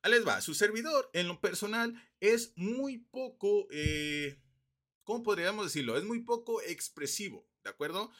Ahí 0.02 0.10
les 0.10 0.26
va, 0.26 0.40
su 0.40 0.54
servidor 0.54 1.10
en 1.12 1.28
lo 1.28 1.40
personal 1.40 1.94
es 2.20 2.52
muy 2.56 2.98
poco, 2.98 3.68
eh, 3.70 4.40
¿cómo 5.04 5.22
podríamos 5.22 5.66
decirlo? 5.66 5.98
Es 5.98 6.04
muy 6.04 6.20
poco 6.22 6.62
expresivo, 6.62 7.46
¿de 7.62 7.70
acuerdo? 7.70 8.10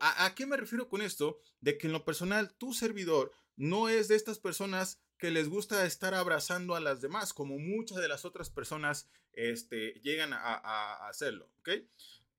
¿A, 0.00 0.26
¿A 0.26 0.34
qué 0.36 0.46
me 0.46 0.56
refiero 0.56 0.88
con 0.88 1.02
esto? 1.02 1.40
De 1.60 1.76
que 1.76 1.88
en 1.88 1.92
lo 1.92 2.04
personal 2.04 2.54
tu 2.54 2.72
servidor 2.72 3.32
no 3.56 3.88
es 3.88 4.06
de 4.08 4.14
estas 4.14 4.38
personas 4.38 5.02
que 5.22 5.30
les 5.30 5.48
gusta 5.48 5.86
estar 5.86 6.14
abrazando 6.14 6.74
a 6.74 6.80
las 6.80 7.00
demás, 7.00 7.32
como 7.32 7.56
muchas 7.56 7.98
de 7.98 8.08
las 8.08 8.24
otras 8.24 8.50
personas 8.50 9.08
este, 9.32 9.92
llegan 10.02 10.32
a, 10.32 11.06
hacerlo, 11.06 11.48
¿ok? 11.60 11.68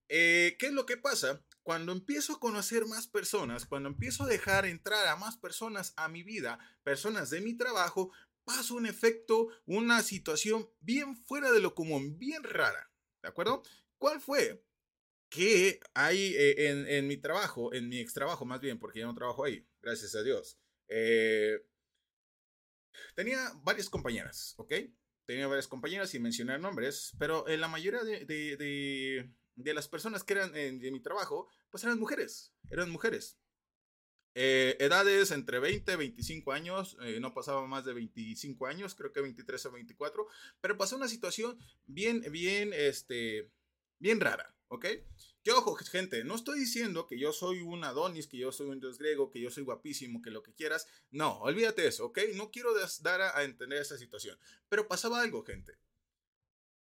Eh, 0.10 0.58
¿Qué 0.60 0.66
es 0.66 0.74
lo 0.74 0.86
que 0.86 0.98
pasa? 0.98 1.42
Cuando 1.62 1.94
empiezo 1.94 2.34
a 2.34 2.40
conocer 2.42 2.86
más 2.86 3.08
personas, 3.08 3.66
cuando 3.66 3.88
empiezo 3.88 4.25
a 4.25 4.28
dejar 4.28 4.66
entrar 4.66 5.08
a 5.08 5.16
más 5.16 5.38
personas 5.38 5.94
a 5.96 6.10
mi 6.10 6.24
vida, 6.24 6.60
personas 6.84 7.30
de 7.30 7.40
mi 7.40 7.56
trabajo, 7.56 8.12
pasa 8.44 8.74
un 8.74 8.86
efecto, 8.86 9.48
una 9.66 10.04
situación 10.04 10.70
bien 10.82 11.16
fuera 11.16 11.54
de 11.54 11.62
lo 11.62 11.75
común, 11.75 12.20
bien 12.20 12.44
rara, 12.44 12.92
¿de 13.22 13.30
acuerdo? 13.30 13.63
¿Cuál 13.98 14.20
fue? 14.20 14.62
Que 15.30 15.80
hay 15.94 16.36
eh, 16.36 16.88
en, 16.98 17.08
mi 17.08 17.16
trabajo, 17.16 17.74
en 17.74 17.88
mi 17.88 18.00
ex 18.00 18.13
trabajo 18.13 18.44
más 18.44 18.60
bien, 18.60 18.78
porque 18.78 19.00
ya 19.00 19.06
no 19.06 19.16
trabajo 19.16 19.46
ahí, 19.46 19.66
gracias 19.82 20.16
a 20.16 20.22
Dios. 20.22 20.60
Eh, 20.90 21.66
Tenía 23.15 23.51
varias 23.63 23.89
compañeras, 23.89 24.55
¿ok? 24.58 24.74
Tenía 25.25 25.48
varias 25.48 25.67
compañeras 25.67 26.10
sin 26.10 26.22
mencionar 26.22 26.60
nombres, 26.60 27.13
pero 27.17 27.48
en 27.48 27.62
la 27.62 27.67
mayoría 27.67 28.03
de, 28.03 28.25
de, 28.25 29.29
de, 29.55 29.74
las 29.74 29.88
personas 29.88 30.24
que 30.24 30.34
eran 30.34 30.51
de 30.51 30.91
mi 30.91 31.00
trabajo, 31.01 31.48
pues 31.70 31.84
eran 31.84 32.00
mujeres, 32.00 32.53
eran 32.70 32.89
mujeres. 32.89 33.38
Eh, 34.36 34.77
edades 34.79 35.29
entre 35.29 35.60
20 35.60 35.93
y 35.93 35.96
25 35.96 36.53
años, 36.53 36.98
eh, 37.03 37.20
no 37.20 37.36
pasaba 37.36 37.67
más 37.67 37.86
de 37.86 37.93
25 37.93 38.65
años, 38.65 38.96
creo 38.96 39.13
que 39.13 39.22
23 39.22 39.67
o 39.67 39.72
24, 39.72 40.27
pero 40.60 40.77
pasó 40.77 40.96
una 40.96 41.08
situación 41.08 41.60
bien, 41.86 42.22
bien, 42.32 42.72
este, 42.74 43.51
bien 44.00 44.20
rara, 44.20 44.53
¿ok? 44.74 44.86
Que 45.44 45.51
ojo, 45.51 45.75
gente, 45.75 46.24
no 46.24 46.36
estoy 46.36 46.60
diciendo 46.60 47.06
que 47.06 47.20
yo 47.20 47.32
soy 47.32 47.62
un 47.62 47.84
Adonis, 47.84 48.27
que 48.27 48.38
yo 48.38 48.51
soy 48.51 48.70
un 48.70 48.80
dios 48.80 48.98
griego, 48.98 49.30
que 49.30 49.39
yo 49.39 49.51
soy 49.51 49.63
guapísimo, 49.63 50.22
que 50.22 50.32
lo 50.32 50.42
que 50.42 50.53
quieras. 50.53 50.88
No, 51.12 51.39
olvídate 51.39 51.86
eso, 51.86 52.08
¿ok? 52.08 52.20
No 52.36 52.50
quiero 52.50 52.74
dar 53.01 53.22
a, 53.22 53.44
entender 53.44 53.80
esa 53.80 53.98
situación. 53.98 54.38
Pero 54.70 54.88
pasaba 54.88 55.22
algo, 55.22 55.44
gente. 55.44 55.77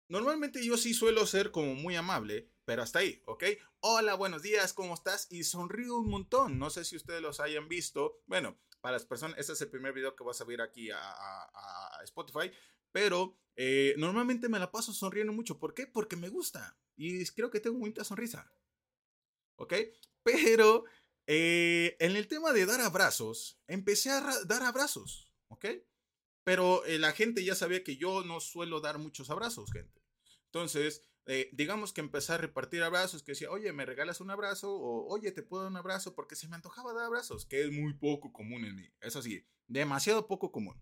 Normalmente 0.08 0.64
yo 0.64 0.78
sí 0.78 0.94
suelo 0.94 1.26
ser 1.26 1.52
como 1.52 1.76
muy 1.76 1.96
amable, 1.96 2.50
pero 2.66 2.84
hasta 2.84 3.00
ahí, 3.00 3.22
¿ok? 3.26 3.44
Hola, 3.82 4.14
buenos 4.14 4.44
días, 4.44 4.74
¿cómo 4.74 4.94
estás? 4.94 5.28
Y 5.30 5.44
sonrío 5.44 5.98
un 5.98 6.10
montón. 6.10 6.60
No 6.60 6.70
sé 6.70 6.86
si 6.86 6.96
ustedes 6.96 7.22
los 7.22 7.40
hayan 7.40 7.68
visto. 7.68 8.22
Bueno, 8.28 8.58
para 8.80 8.94
las 8.94 9.06
personas, 9.06 9.38
este 9.40 9.54
es 9.54 9.62
el 9.62 9.70
primer 9.70 9.94
video 9.94 10.16
que 10.16 10.24
vas 10.24 10.40
a 10.40 10.46
ver 10.46 10.62
aquí 10.62 10.90
a, 10.92 11.00
a 11.00 12.00
Spotify. 12.04 12.52
Pero 12.94 13.36
eh, 13.56 13.96
normalmente 13.98 14.48
me 14.48 14.60
la 14.60 14.72
paso 14.72 14.94
sonriendo 14.94 15.34
mucho. 15.34 15.60
¿Por 15.60 15.74
qué? 15.74 15.88
Porque 15.88 16.16
me 16.16 16.30
gusta. 16.30 16.78
Y 16.96 17.26
creo 17.26 17.50
que 17.52 17.60
tengo 17.60 17.80
bonita 17.80 18.06
sonrisa. 18.06 18.50
¿Ok? 19.58 19.74
Pero 20.22 20.86
eh, 21.28 21.98
en 22.00 22.16
el 22.16 22.28
tema 22.28 22.54
de 22.54 22.66
dar 22.66 22.80
abrazos, 22.80 23.60
empecé 23.68 24.12
a 24.12 24.22
dar 24.46 24.64
abrazos. 24.64 25.34
¿Ok? 25.50 25.66
Pero 26.46 26.86
eh, 26.86 27.00
la 27.00 27.12
gente 27.14 27.44
ya 27.44 27.56
sabía 27.56 27.84
que 27.84 27.98
yo 27.98 28.24
no 28.24 28.40
suelo 28.40 28.80
dar 28.80 29.00
muchos 29.00 29.30
abrazos, 29.30 29.72
gente. 29.72 30.02
Entonces, 30.46 31.02
digamos 31.54 31.94
que 31.94 32.02
empecé 32.02 32.34
a 32.34 32.38
repartir 32.38 32.84
abrazos, 32.84 33.24
que 33.24 33.32
decía, 33.32 33.50
oye, 33.50 33.72
¿me 33.72 33.86
regalas 33.86 34.22
un 34.22 34.30
abrazo? 34.30 34.72
O, 34.72 35.08
oye, 35.08 35.32
¿te 35.32 35.42
puedo 35.42 35.64
dar 35.64 35.72
un 35.72 35.78
abrazo? 35.78 36.14
Porque 36.14 36.36
se 36.36 36.48
me 36.48 36.56
antojaba 36.56 36.94
dar 36.94 37.06
abrazos, 37.06 37.46
que 37.46 37.64
es 37.64 37.72
muy 37.72 37.94
poco 37.94 38.32
común 38.32 38.66
en 38.66 38.76
mí. 38.76 38.88
Eso 39.02 39.22
sí, 39.24 39.48
demasiado 39.68 40.28
poco 40.28 40.52
común. 40.52 40.80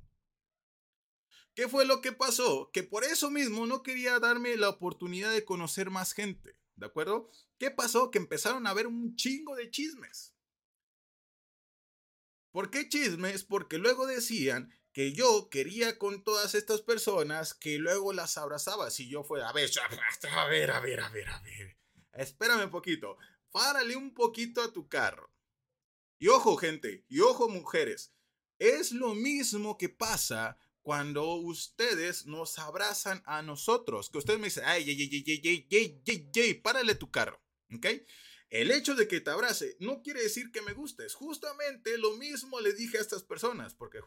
¿Qué 1.62 1.68
fue 1.68 1.86
lo 1.86 2.02
que 2.02 2.12
pasó? 2.12 2.72
Que 2.74 2.82
por 2.82 3.04
eso 3.04 3.30
mismo 3.30 3.68
no 3.68 3.84
quería 3.84 4.18
darme 4.20 4.58
la 4.58 4.68
oportunidad 4.68 5.32
de 5.32 5.46
conocer 5.46 5.92
más 5.92 6.14
gente, 6.14 6.58
¿de 6.76 6.88
acuerdo? 6.88 7.30
¿Qué 7.60 7.70
pasó? 7.70 8.10
Que 8.10 8.18
empezaron 8.18 8.66
a 8.66 8.72
haber 8.72 8.88
un 8.88 9.16
chingo 9.16 9.56
de 9.56 9.70
chismes. 9.70 10.34
¿Por 12.52 12.72
qué 12.72 12.90
chismes? 12.90 13.44
Porque 13.44 13.78
luego 13.78 14.08
decían 14.08 14.74
que 14.92 15.14
yo 15.14 15.50
quería 15.52 16.00
con 16.00 16.24
todas 16.24 16.56
estas 16.56 16.82
personas 16.82 17.54
que 17.54 17.78
luego 17.78 18.12
las 18.12 18.40
abrazaba. 18.40 18.90
Si 18.90 19.08
yo 19.08 19.24
fuera, 19.24 19.48
a 19.48 19.54
ver, 19.54 19.70
a 19.78 20.48
ver, 20.48 20.72
a 20.72 20.80
ver, 20.80 21.00
a 21.00 21.10
ver, 21.10 21.30
a 21.30 21.40
ver. 21.42 21.78
Espérame 22.14 22.64
un 22.64 22.72
poquito. 22.72 23.20
Párale 23.52 23.96
un 23.96 24.16
poquito 24.16 24.64
a 24.64 24.74
tu 24.74 24.90
carro. 24.90 25.32
Y 26.18 26.28
ojo, 26.28 26.58
gente, 26.58 27.06
y 27.08 27.20
ojo, 27.20 27.50
mujeres. 27.50 28.16
Es 28.58 28.92
lo 28.92 29.14
mismo 29.14 29.78
que 29.78 29.90
pasa 29.90 30.58
cuando 30.82 31.36
ustedes 31.36 32.26
nos 32.26 32.58
abrazan 32.60 33.22
a 33.26 33.42
nosotros, 33.42 34.10
que 34.10 34.18
ustedes 34.18 34.40
me 34.40 34.46
dicen, 34.46 34.64
ay, 34.66 34.84
ay, 34.90 35.02
ay, 35.02 35.24
ay, 35.28 35.68
ay, 35.72 36.02
ay, 36.08 36.32
ay, 36.36 36.54
párale 36.56 36.96
tu 36.96 37.12
carro, 37.12 37.42
¿ok? 37.76 37.88
El 38.52 38.70
hecho 38.70 38.96
de 38.96 39.08
que 39.08 39.22
te 39.22 39.30
abrace 39.30 39.78
no 39.80 40.04
quiere 40.04 40.22
decir 40.22 40.52
que 40.52 40.62
me 40.62 40.74
gustes. 40.74 41.16
Justamente 41.16 41.98
lo 41.98 42.18
mismo 42.18 42.60
le 42.60 42.74
dije 42.74 42.98
a 42.98 43.02
estas 43.02 43.24
personas, 43.24 43.74
porque 43.74 44.02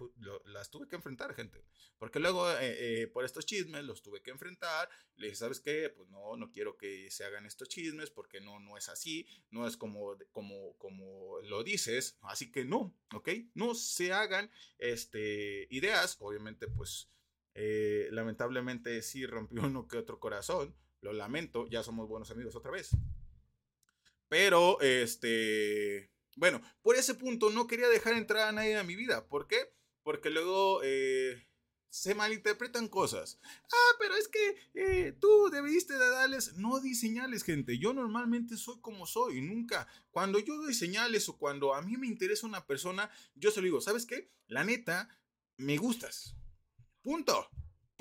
las 0.45 0.71
tuve 0.71 0.87
que 0.87 0.97
enfrentar, 0.97 1.35
gente. 1.35 1.65
Porque 1.99 2.19
luego, 2.19 2.51
eh, 2.51 2.57
eh, 3.03 3.07
por 3.07 3.25
estos 3.25 3.47
chismes, 3.47 3.85
los 3.85 4.03
tuve 4.03 4.21
que 4.21 4.31
enfrentar. 4.31 4.91
Le 5.17 5.29
dije, 5.29 5.37
¿sabes 5.37 5.61
qué? 5.61 5.89
Pues 5.89 6.11
no, 6.11 6.37
no 6.37 6.53
quiero 6.53 6.77
que 6.77 7.11
se 7.11 7.25
hagan 7.25 7.47
estos 7.47 7.71
chismes, 7.71 8.11
porque 8.11 8.43
no, 8.43 8.61
no 8.61 8.77
es 8.77 8.91
así, 8.91 9.27
no 9.51 9.67
es 9.67 9.79
como, 9.79 10.19
como, 10.31 10.77
como 10.77 11.41
lo 11.41 11.65
dices. 11.65 12.19
Así 12.21 12.53
que 12.53 12.67
no, 12.67 12.95
¿ok? 13.15 13.31
No 13.55 13.75
se 13.75 14.13
hagan 14.13 14.51
este, 14.77 15.67
ideas. 15.71 16.19
Obviamente, 16.21 16.69
pues, 16.69 17.09
eh, 17.55 18.09
lamentablemente 18.11 19.01
sí 19.01 19.25
rompió 19.25 19.63
uno 19.65 19.89
que 19.89 19.97
otro 19.97 20.21
corazón. 20.21 20.77
Lo 21.01 21.15
lamento, 21.15 21.67
ya 21.67 21.83
somos 21.83 22.09
buenos 22.11 22.31
amigos 22.31 22.55
otra 22.57 22.73
vez. 22.73 22.91
Pero, 24.35 24.81
este, 24.81 26.11
bueno, 26.35 26.61
por 26.83 26.97
ese 26.97 27.15
punto 27.15 27.51
no 27.51 27.69
quería 27.69 27.87
dejar 27.87 28.15
entrar 28.15 28.49
a 28.49 28.51
nadie 28.51 28.77
a 28.77 28.83
mi 28.83 28.97
vida. 28.97 29.29
¿Por 29.29 29.47
qué? 29.47 29.73
Porque 30.03 30.29
luego 30.29 30.81
eh, 30.83 31.47
se 31.89 32.17
malinterpretan 32.17 32.89
cosas. 32.89 33.39
Ah, 33.45 33.97
pero 34.01 34.17
es 34.17 34.27
que 34.27 34.57
eh, 34.75 35.13
tú 35.21 35.51
debiste 35.53 35.93
de 35.93 36.11
darles, 36.11 36.55
no 36.55 36.81
di 36.81 36.97
señales, 36.97 37.45
gente. 37.45 37.79
Yo 37.79 37.95
normalmente 37.95 38.57
soy 38.57 38.81
como 38.81 39.07
soy, 39.07 39.41
nunca. 39.41 39.87
Cuando 40.11 40.41
yo 40.41 40.57
doy 40.57 40.75
señales 40.75 41.29
o 41.29 41.39
cuando 41.39 41.73
a 41.73 41.83
mí 41.83 41.97
me 41.97 42.09
interesa 42.09 42.49
una 42.49 42.67
persona, 42.67 43.09
yo 43.37 43.53
se 43.53 43.61
lo 43.61 43.67
digo, 43.67 43.81
¿sabes 43.81 44.05
qué? 44.05 44.33
La 44.49 44.65
neta, 44.65 45.17
me 45.59 45.77
gustas. 45.77 46.35
Punto. 47.03 47.49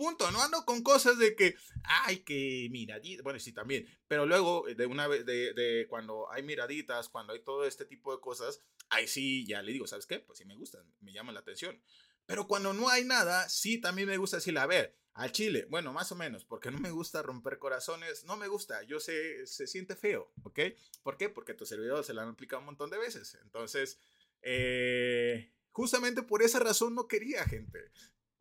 Punto, 0.04 0.30
no 0.32 0.44
ando 0.44 0.66
con 0.66 0.84
cosas 0.84 1.18
de 1.18 1.34
que, 1.34 1.56
ay, 1.86 2.18
que 2.26 2.68
miraditas, 2.70 3.24
bueno, 3.24 3.40
sí 3.40 3.54
también, 3.54 3.88
pero 4.10 4.26
luego 4.26 4.68
eh, 4.68 4.76
de 4.76 4.86
una 4.86 5.08
vez, 5.08 5.26
de, 5.26 5.54
de, 5.54 5.88
cuando 5.88 6.30
hay 6.30 6.44
miraditas, 6.44 7.08
cuando 7.08 7.32
hay 7.32 7.42
todo 7.42 7.66
este 7.66 7.86
tipo 7.86 8.14
de 8.14 8.20
cosas, 8.20 8.60
ahí 8.90 9.08
sí 9.08 9.46
ya 9.48 9.62
le 9.62 9.72
digo, 9.72 9.88
¿sabes 9.88 10.06
qué? 10.06 10.20
Pues 10.20 10.40
sí 10.40 10.44
me 10.44 10.58
gustan, 10.58 10.84
me 11.00 11.14
llaman 11.14 11.36
la 11.36 11.40
atención. 11.40 11.82
Pero 12.26 12.50
cuando 12.50 12.74
no 12.74 12.90
hay 12.90 13.06
nada, 13.06 13.48
sí 13.48 13.80
también 13.80 14.10
me 14.10 14.18
gusta 14.18 14.36
decirle, 14.36 14.60
a 14.60 14.66
ver, 14.66 14.94
al 15.14 15.32
chile, 15.32 15.68
bueno, 15.70 15.94
más 15.94 16.12
o 16.12 16.16
menos, 16.16 16.44
porque 16.44 16.70
no 16.70 16.80
me 16.80 16.92
gusta 16.92 17.22
romper 17.22 17.58
corazones, 17.58 18.26
no 18.26 18.36
me 18.36 18.50
gusta, 18.50 18.84
yo 18.84 19.00
sé, 19.00 19.48
se 19.48 19.68
siente 19.68 19.96
feo, 19.96 20.34
¿ok? 20.44 20.60
¿Por 21.02 21.16
qué? 21.16 21.30
Porque 21.30 21.54
tu 21.54 21.66
servidor 21.66 22.04
se 22.04 22.14
lo 22.14 22.20
han 22.20 22.28
aplicado 22.28 22.60
un 22.60 22.66
montón 22.66 22.90
de 22.90 22.98
veces. 22.98 23.38
Entonces, 23.42 24.02
eh, 24.42 25.54
justamente 25.72 26.24
por 26.24 26.44
esa 26.44 26.60
razón 26.60 26.94
no 26.94 27.08
quería 27.08 27.46
gente. 27.46 27.80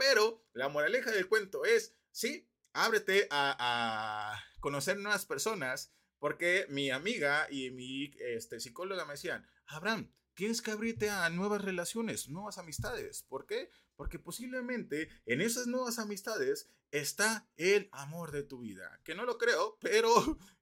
Pero 0.02 0.44
la 0.52 0.68
moraleja 0.68 1.12
del 1.12 1.28
cuento 1.28 1.64
es, 1.64 1.94
sí, 2.10 2.50
ábrete 2.72 3.28
a, 3.30 4.36
conocer 4.58 4.98
nuevas 4.98 5.26
personas, 5.26 5.92
porque 6.18 6.66
mi 6.68 6.90
amiga 6.90 7.46
y 7.48 7.70
mi 7.70 8.12
este, 8.18 8.58
psicóloga 8.58 9.04
me 9.04 9.12
decían, 9.12 9.46
Abraham, 9.66 10.12
tienes 10.34 10.60
que 10.60 10.72
abrirte 10.72 11.08
a 11.08 11.30
nuevas 11.30 11.62
relaciones, 11.62 12.28
nuevas 12.28 12.58
amistades. 12.58 13.22
¿Por 13.28 13.46
qué? 13.46 13.70
Porque 13.94 14.18
posiblemente 14.18 15.08
en 15.24 15.40
esas 15.40 15.68
nuevas 15.68 16.00
amistades 16.00 16.68
está 16.90 17.48
el 17.56 17.88
amor 17.92 18.32
de 18.32 18.42
tu 18.42 18.58
vida. 18.58 19.00
Que 19.04 19.14
no 19.14 19.24
lo 19.24 19.38
creo, 19.38 19.78
pero 19.80 20.12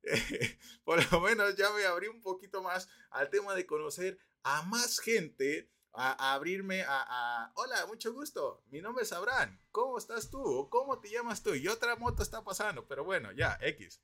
por 0.85 1.11
lo 1.13 1.21
menos 1.23 1.57
ya 1.57 1.71
me 1.73 1.87
abrí 1.87 2.09
un 2.09 2.21
poquito 2.21 2.63
más 2.63 2.89
al 3.11 3.31
tema 3.31 3.55
de 3.55 3.65
conocer 3.65 4.19
a 4.43 4.63
más 4.63 4.99
gente 4.99 5.71
a, 5.93 6.35
abrirme 6.35 6.85
a, 6.87 7.53
hola, 7.57 7.87
mucho 7.87 8.13
gusto, 8.13 8.63
mi 8.71 8.81
nombre 8.81 9.05
es 9.05 9.13
Abraham, 9.13 9.61
¿cómo 9.71 9.99
estás 9.99 10.31
tú? 10.31 10.69
¿Cómo 10.71 11.01
te 11.01 11.11
llamas 11.11 11.43
tú? 11.43 11.55
Y 11.55 11.69
otra 11.69 11.97
moto 11.97 12.23
está 12.23 12.45
pasando, 12.45 12.87
pero 12.87 13.05
bueno, 13.05 13.33
ya, 13.33 13.59
X. 13.61 14.01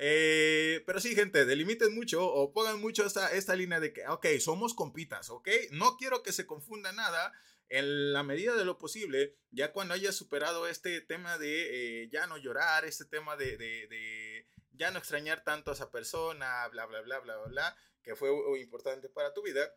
Eh, 0.00 0.84
pero 0.86 1.00
sí, 1.00 1.14
gente, 1.16 1.44
delimiten 1.44 1.92
mucho 1.92 2.24
o 2.24 2.52
pongan 2.52 2.80
mucho 2.80 3.04
esta, 3.04 3.32
esta 3.32 3.56
línea 3.56 3.80
de 3.80 3.92
que, 3.92 4.06
ok, 4.06 4.26
somos 4.38 4.74
compitas, 4.74 5.28
ok. 5.28 5.48
No 5.72 5.96
quiero 5.96 6.22
que 6.22 6.32
se 6.32 6.46
confunda 6.46 6.92
nada. 6.92 7.32
En 7.70 8.14
la 8.14 8.22
medida 8.22 8.56
de 8.56 8.64
lo 8.64 8.78
posible, 8.78 9.36
ya 9.50 9.72
cuando 9.72 9.92
hayas 9.92 10.14
superado 10.14 10.66
este 10.66 11.02
tema 11.02 11.36
de 11.36 12.04
eh, 12.04 12.08
ya 12.10 12.26
no 12.26 12.38
llorar, 12.38 12.86
este 12.86 13.04
tema 13.04 13.36
de, 13.36 13.58
de, 13.58 13.86
de, 13.88 14.46
ya 14.70 14.90
no 14.90 14.98
extrañar 14.98 15.44
tanto 15.44 15.70
a 15.70 15.74
esa 15.74 15.90
persona, 15.90 16.66
bla, 16.68 16.86
bla, 16.86 17.02
bla, 17.02 17.18
bla, 17.18 17.36
bla, 17.36 17.48
bla, 17.48 17.76
que 18.02 18.16
fue 18.16 18.30
importante 18.58 19.10
para 19.10 19.34
tu 19.34 19.42
vida, 19.42 19.70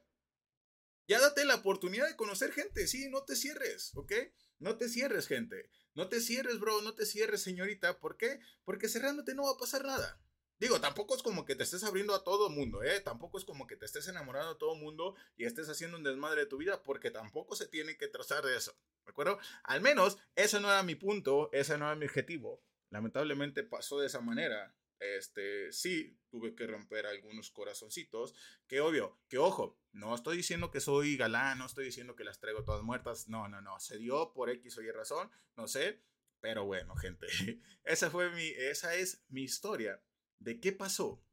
ya 1.12 1.20
date 1.20 1.44
la 1.44 1.56
oportunidad 1.56 2.08
de 2.08 2.16
conocer 2.16 2.54
gente, 2.54 2.88
sí, 2.88 3.10
no 3.10 3.26
te 3.26 3.36
cierres, 3.36 3.92
¿ok? 3.96 4.14
No 4.60 4.78
te 4.78 4.88
cierres, 4.88 5.28
gente. 5.28 5.70
No 5.94 6.08
te 6.08 6.22
cierres, 6.22 6.58
bro, 6.58 6.82
no 6.84 6.96
te 6.96 7.06
cierres, 7.06 7.42
señorita. 7.42 8.00
¿Por 8.00 8.16
qué? 8.16 8.40
Porque 8.64 8.88
cerrándote 8.88 9.36
no 9.36 9.44
va 9.44 9.52
a 9.52 9.58
pasar 9.58 9.84
nada. 9.84 10.22
Digo, 10.58 10.80
tampoco 10.80 11.14
es 11.14 11.22
como 11.22 11.44
que 11.44 11.56
te 11.56 11.64
estés 11.64 11.84
abriendo 11.84 12.16
a 12.16 12.24
todo 12.24 12.50
mundo, 12.50 12.82
¿eh? 12.82 13.02
Tampoco 13.02 13.38
es 13.38 13.44
como 13.44 13.68
que 13.68 13.76
te 13.76 13.86
estés 13.86 14.08
enamorando 14.08 14.52
a 14.52 14.58
todo 14.58 14.76
mundo 14.76 15.16
y 15.36 15.44
estés 15.44 15.68
haciendo 15.68 15.98
un 15.98 16.04
desmadre 16.04 16.42
de 16.42 16.48
tu 16.48 16.56
vida, 16.56 16.82
porque 16.82 17.12
tampoco 17.12 17.58
se 17.58 17.68
tiene 17.68 17.98
que 17.98 18.08
trazar 18.08 18.46
de 18.46 18.56
eso, 18.56 18.72
¿de 19.04 19.10
acuerdo? 19.10 19.38
Al 19.64 19.82
menos 19.82 20.18
ese 20.36 20.62
no 20.62 20.70
era 20.70 20.82
mi 20.82 20.96
punto, 20.96 21.50
ese 21.52 21.78
no 21.78 21.88
era 21.88 21.96
mi 21.98 22.06
objetivo. 22.06 22.64
Lamentablemente 22.90 23.64
pasó 23.64 24.00
de 24.00 24.08
esa 24.08 24.22
manera. 24.22 24.74
Este, 25.02 25.72
sí, 25.74 26.16
tuve 26.30 26.54
que 26.54 26.68
romper 26.68 27.08
algunos 27.08 27.50
corazoncitos, 27.50 28.36
que 28.68 28.82
obvio, 28.82 29.20
que 29.28 29.40
ojo, 29.40 29.82
no 29.94 30.14
estoy 30.14 30.38
diciendo 30.38 30.70
que 30.70 30.80
soy 30.80 31.18
galán, 31.18 31.58
no 31.58 31.66
estoy 31.66 31.86
diciendo 31.86 32.16
que 32.16 32.24
las 32.24 32.40
traigo 32.40 32.64
todas 32.64 32.84
muertas, 32.84 33.28
no, 33.28 33.48
no, 33.48 33.62
no, 33.62 33.80
se 33.80 33.98
dio 33.98 34.32
por 34.32 34.52
X 34.52 34.78
o 34.78 34.84
Y 34.84 34.92
razón, 34.92 35.32
no 35.56 35.68
sé, 35.68 36.04
pero 36.40 36.66
bueno, 36.66 36.96
gente, 36.96 37.26
esa 37.84 38.12
fue 38.12 38.30
mi, 38.30 38.48
esa 38.50 38.94
es 38.94 39.26
mi 39.30 39.42
historia 39.42 40.00
de 40.38 40.60
qué 40.60 40.72
pasó. 40.72 41.24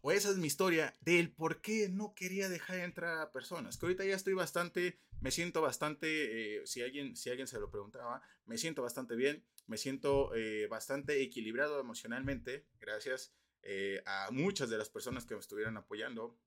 O 0.00 0.12
esa 0.12 0.30
es 0.30 0.36
mi 0.36 0.46
historia 0.46 0.94
del 1.00 1.32
por 1.32 1.60
qué 1.60 1.88
no 1.88 2.14
quería 2.14 2.48
dejar 2.48 2.78
entrar 2.78 3.18
a 3.18 3.32
personas. 3.32 3.76
Que 3.76 3.86
ahorita 3.86 4.04
ya 4.04 4.14
estoy 4.14 4.34
bastante, 4.34 5.00
me 5.24 5.30
siento 5.30 5.62
bastante, 5.62 6.58
eh, 6.58 6.66
si, 6.66 6.82
alguien, 6.82 7.16
si 7.16 7.30
alguien 7.30 7.48
se 7.48 7.58
lo 7.58 7.70
preguntaba, 7.70 8.20
me 8.44 8.58
siento 8.58 8.82
bastante 8.82 9.16
bien, 9.16 9.42
me 9.66 9.78
siento 9.78 10.34
eh, 10.34 10.66
bastante 10.66 11.22
equilibrado 11.22 11.80
emocionalmente, 11.80 12.66
gracias 12.78 13.34
eh, 13.62 14.02
a 14.04 14.28
muchas 14.32 14.68
de 14.68 14.76
las 14.76 14.90
personas 14.90 15.24
que 15.24 15.32
me 15.32 15.40
estuvieron 15.40 15.78
apoyando. 15.78 16.38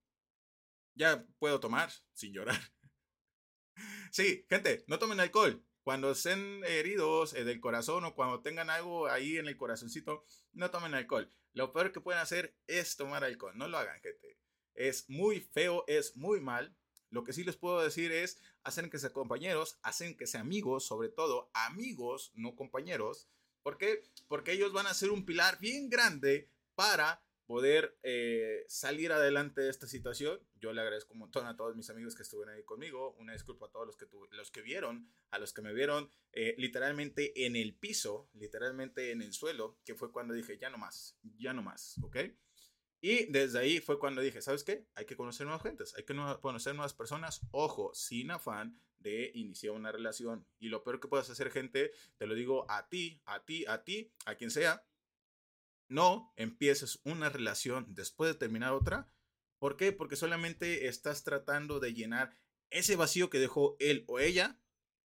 Ya 0.93 1.25
puedo 1.39 1.59
tomar 1.59 1.89
sin 2.13 2.33
llorar. 2.33 2.59
sí, 4.11 4.45
gente, 4.47 4.83
no 4.85 4.99
tomen 4.99 5.21
alcohol. 5.21 5.65
Cuando 5.81 6.11
estén 6.11 6.63
heridos 6.63 7.31
del 7.31 7.59
corazón 7.59 8.05
o 8.05 8.13
cuando 8.13 8.43
tengan 8.43 8.69
algo 8.69 9.07
ahí 9.07 9.37
en 9.37 9.47
el 9.47 9.57
corazoncito, 9.57 10.23
no 10.53 10.69
tomen 10.69 10.93
alcohol. 10.93 11.33
Lo 11.53 11.73
peor 11.73 11.91
que 11.91 12.01
pueden 12.01 12.21
hacer 12.21 12.55
es 12.67 12.95
tomar 12.95 13.23
alcohol. 13.23 13.57
No 13.57 13.67
lo 13.67 13.79
hagan, 13.79 13.99
gente. 14.01 14.37
Es 14.75 15.09
muy 15.09 15.39
feo, 15.39 15.83
es 15.87 16.15
muy 16.15 16.39
mal. 16.41 16.77
Lo 17.09 17.23
que 17.23 17.33
sí 17.33 17.43
les 17.43 17.57
puedo 17.57 17.81
decir 17.81 18.11
es, 18.11 18.39
hacen 18.63 18.89
que 18.89 18.99
sean 18.99 19.13
compañeros, 19.13 19.79
hacen 19.81 20.17
que 20.17 20.27
sean 20.27 20.41
amigos, 20.41 20.85
sobre 20.85 21.09
todo 21.09 21.49
amigos, 21.53 22.31
no 22.35 22.55
compañeros. 22.55 23.29
¿Por 23.63 23.77
qué? 23.77 24.03
Porque 24.27 24.53
ellos 24.53 24.73
van 24.73 24.87
a 24.87 24.93
ser 24.93 25.11
un 25.11 25.25
pilar 25.25 25.59
bien 25.59 25.89
grande 25.89 26.49
para 26.75 27.23
poder 27.47 27.97
eh, 28.03 28.65
salir 28.67 29.11
adelante 29.13 29.61
de 29.61 29.69
esta 29.69 29.87
situación. 29.87 30.39
Yo 30.59 30.73
le 30.73 30.81
agradezco 30.81 31.13
un 31.13 31.19
montón 31.19 31.47
a 31.47 31.55
todos 31.55 31.75
mis 31.77 31.89
amigos 31.89 32.13
que 32.13 32.23
estuvieron 32.23 32.53
ahí 32.53 32.63
conmigo. 32.63 33.15
Una 33.19 33.33
disculpa 33.33 33.67
a 33.67 33.71
todos 33.71 33.87
los 33.87 33.95
que, 33.95 34.05
los 34.31 34.51
que 34.51 34.61
vieron, 34.61 35.09
a 35.31 35.39
los 35.39 35.53
que 35.53 35.61
me 35.61 35.73
vieron 35.73 36.09
eh, 36.33 36.55
literalmente 36.57 37.45
en 37.45 37.55
el 37.55 37.73
piso, 37.73 38.29
literalmente 38.33 39.11
en 39.11 39.21
el 39.21 39.33
suelo, 39.33 39.79
que 39.85 39.95
fue 39.95 40.11
cuando 40.11 40.33
dije, 40.33 40.57
ya 40.57 40.69
no 40.69 40.77
más, 40.77 41.17
ya 41.37 41.53
no 41.53 41.63
más, 41.63 41.97
¿ok? 42.03 42.17
Y 42.99 43.25
desde 43.31 43.59
ahí 43.59 43.79
fue 43.79 43.99
cuando 43.99 44.21
dije, 44.21 44.41
¿sabes 44.41 44.63
qué? 44.63 44.87
Hay 44.95 45.05
que 45.05 45.15
conocer 45.15 45.45
nuevas 45.45 45.63
gentes, 45.63 45.93
hay 45.95 46.03
que 46.03 46.15
conocer 46.41 46.73
nuevas 46.75 46.93
personas. 46.93 47.41
Ojo, 47.51 47.93
sin 47.93 48.31
afán 48.31 48.81
de 48.97 49.31
iniciar 49.35 49.73
una 49.73 49.91
relación. 49.91 50.47
Y 50.59 50.69
lo 50.69 50.83
peor 50.83 50.99
que 50.99 51.07
puedes 51.07 51.29
hacer, 51.29 51.51
gente, 51.51 51.91
te 52.17 52.25
lo 52.25 52.33
digo 52.33 52.69
a 52.69 52.89
ti, 52.89 53.21
a 53.25 53.45
ti, 53.45 53.65
a 53.67 53.83
ti, 53.83 54.11
a 54.25 54.35
quien 54.35 54.49
sea, 54.49 54.85
no 55.89 56.33
empieces 56.35 56.99
una 57.03 57.29
relación 57.29 57.93
después 57.93 58.33
de 58.33 58.39
terminar 58.39 58.73
otra. 58.73 59.09
¿Por 59.59 59.77
qué? 59.77 59.91
Porque 59.91 60.15
solamente 60.15 60.87
estás 60.87 61.23
tratando 61.23 61.79
de 61.79 61.93
llenar 61.93 62.37
ese 62.69 62.95
vacío 62.95 63.29
que 63.29 63.39
dejó 63.39 63.75
él 63.79 64.03
o 64.07 64.19
ella 64.19 64.59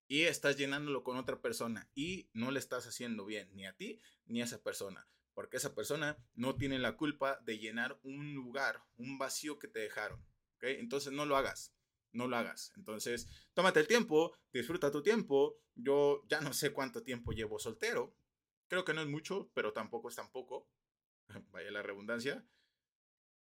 y 0.07 0.23
estás 0.23 0.57
llenándolo 0.57 1.03
con 1.03 1.17
otra 1.17 1.41
persona 1.41 1.89
y 1.93 2.29
no 2.33 2.51
le 2.51 2.59
estás 2.59 2.87
haciendo 2.87 3.25
bien 3.25 3.49
ni 3.53 3.65
a 3.65 3.77
ti 3.77 3.99
ni 4.25 4.41
a 4.41 4.45
esa 4.45 4.61
persona. 4.61 5.07
Porque 5.33 5.57
esa 5.57 5.73
persona 5.75 6.17
no 6.33 6.55
tiene 6.55 6.79
la 6.79 6.97
culpa 6.97 7.39
de 7.45 7.57
llenar 7.57 7.99
un 8.03 8.33
lugar, 8.33 8.83
un 8.97 9.17
vacío 9.17 9.59
que 9.59 9.67
te 9.67 9.79
dejaron. 9.79 10.25
Entonces 10.61 11.11
no 11.11 11.25
lo 11.25 11.37
hagas 11.37 11.73
no 12.13 12.27
lo 12.27 12.35
hagas. 12.35 12.73
Entonces, 12.75 13.25
tómate 13.53 13.79
el 13.79 13.87
tiempo, 13.87 14.35
disfruta 14.51 14.91
tu 14.91 15.01
tiempo. 15.01 15.61
Yo 15.75 16.25
ya 16.27 16.41
no 16.41 16.51
sé 16.51 16.73
cuánto 16.73 17.03
tiempo 17.03 17.31
llevo 17.31 17.57
soltero, 17.57 18.13
Creo 18.71 18.85
que 18.85 18.93
no 18.93 19.01
es 19.01 19.07
mucho, 19.09 19.51
pero 19.53 19.73
tampoco 19.73 20.07
es 20.07 20.15
tan 20.15 20.31
poco. 20.31 20.65
Vaya 21.51 21.71
la 21.71 21.81
redundancia. 21.83 22.47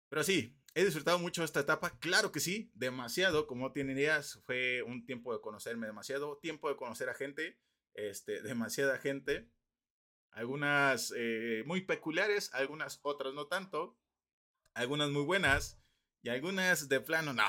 Pero 0.09 0.23
sí, 0.23 0.55
he 0.75 0.85
disfrutado 0.85 1.17
mucho 1.17 1.43
esta 1.43 1.61
etapa. 1.61 1.97
Claro 1.97 2.31
que 2.31 2.39
sí, 2.39 2.69
demasiado. 2.75 3.47
Como 3.47 3.71
tienen 3.71 3.97
ideas, 3.97 4.39
fue 4.45 4.83
un 4.83 5.07
tiempo 5.07 5.33
de 5.33 5.41
conocerme 5.41 5.87
demasiado. 5.87 6.37
Tiempo 6.37 6.69
de 6.69 6.75
conocer 6.75 7.09
a 7.09 7.15
gente, 7.15 7.57
este, 7.95 8.43
demasiada 8.43 8.99
gente. 8.99 9.49
Algunas 10.37 11.11
eh, 11.17 11.63
muy 11.65 11.81
peculiares, 11.81 12.53
algunas 12.53 12.99
otras 13.01 13.33
no 13.33 13.47
tanto. 13.47 13.99
Algunas 14.75 15.09
muy 15.09 15.23
buenas 15.23 15.81
y 16.21 16.29
algunas 16.29 16.87
de 16.87 16.99
plano 17.01 17.33
no. 17.33 17.47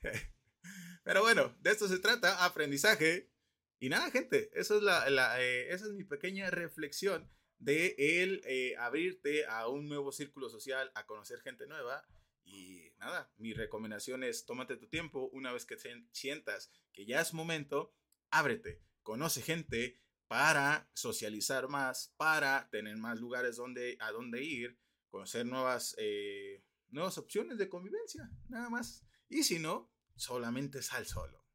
Pero 1.04 1.20
bueno, 1.20 1.54
de 1.60 1.70
esto 1.70 1.88
se 1.88 1.98
trata, 1.98 2.46
aprendizaje. 2.46 3.30
Y 3.78 3.90
nada, 3.90 4.10
gente, 4.10 4.50
eso 4.54 4.78
es 4.78 4.82
la, 4.82 5.42
eh, 5.42 5.74
esa 5.74 5.84
es 5.84 5.92
mi 5.92 6.04
pequeña 6.04 6.48
reflexión 6.48 7.30
de 7.58 7.96
el 7.98 8.40
eh, 8.46 8.76
abrirte 8.78 9.44
a 9.44 9.68
un 9.68 9.86
nuevo 9.86 10.10
círculo 10.10 10.48
social, 10.48 10.90
a 10.94 11.04
conocer 11.04 11.42
gente 11.42 11.66
nueva. 11.66 12.02
Y 12.44 12.94
nada, 12.96 13.30
mi 13.36 13.52
recomendación 13.52 14.24
es 14.24 14.46
tómate 14.46 14.78
tu 14.78 14.88
tiempo 14.88 15.28
una 15.34 15.52
vez 15.52 15.66
que 15.66 15.76
sientas 16.12 16.72
que 16.94 17.04
ya 17.04 17.20
es 17.20 17.34
momento, 17.34 17.94
ábrete, 18.30 18.80
conoce 19.02 19.42
gente 19.42 20.01
para 20.32 20.88
socializar 20.94 21.68
más, 21.68 22.14
para 22.16 22.66
tener 22.70 22.96
más 22.96 23.20
lugares 23.20 23.56
donde, 23.56 23.98
a 24.00 24.12
donde 24.12 24.42
ir, 24.42 24.78
conocer 25.10 25.44
nuevas, 25.44 25.94
eh, 25.98 26.64
nuevas 26.88 27.18
opciones 27.18 27.58
de 27.58 27.68
convivencia, 27.68 28.30
nada 28.48 28.70
más. 28.70 29.04
Y 29.28 29.42
si 29.42 29.58
no, 29.58 29.92
solamente 30.16 30.80
sal 30.80 31.04
solo. 31.04 31.46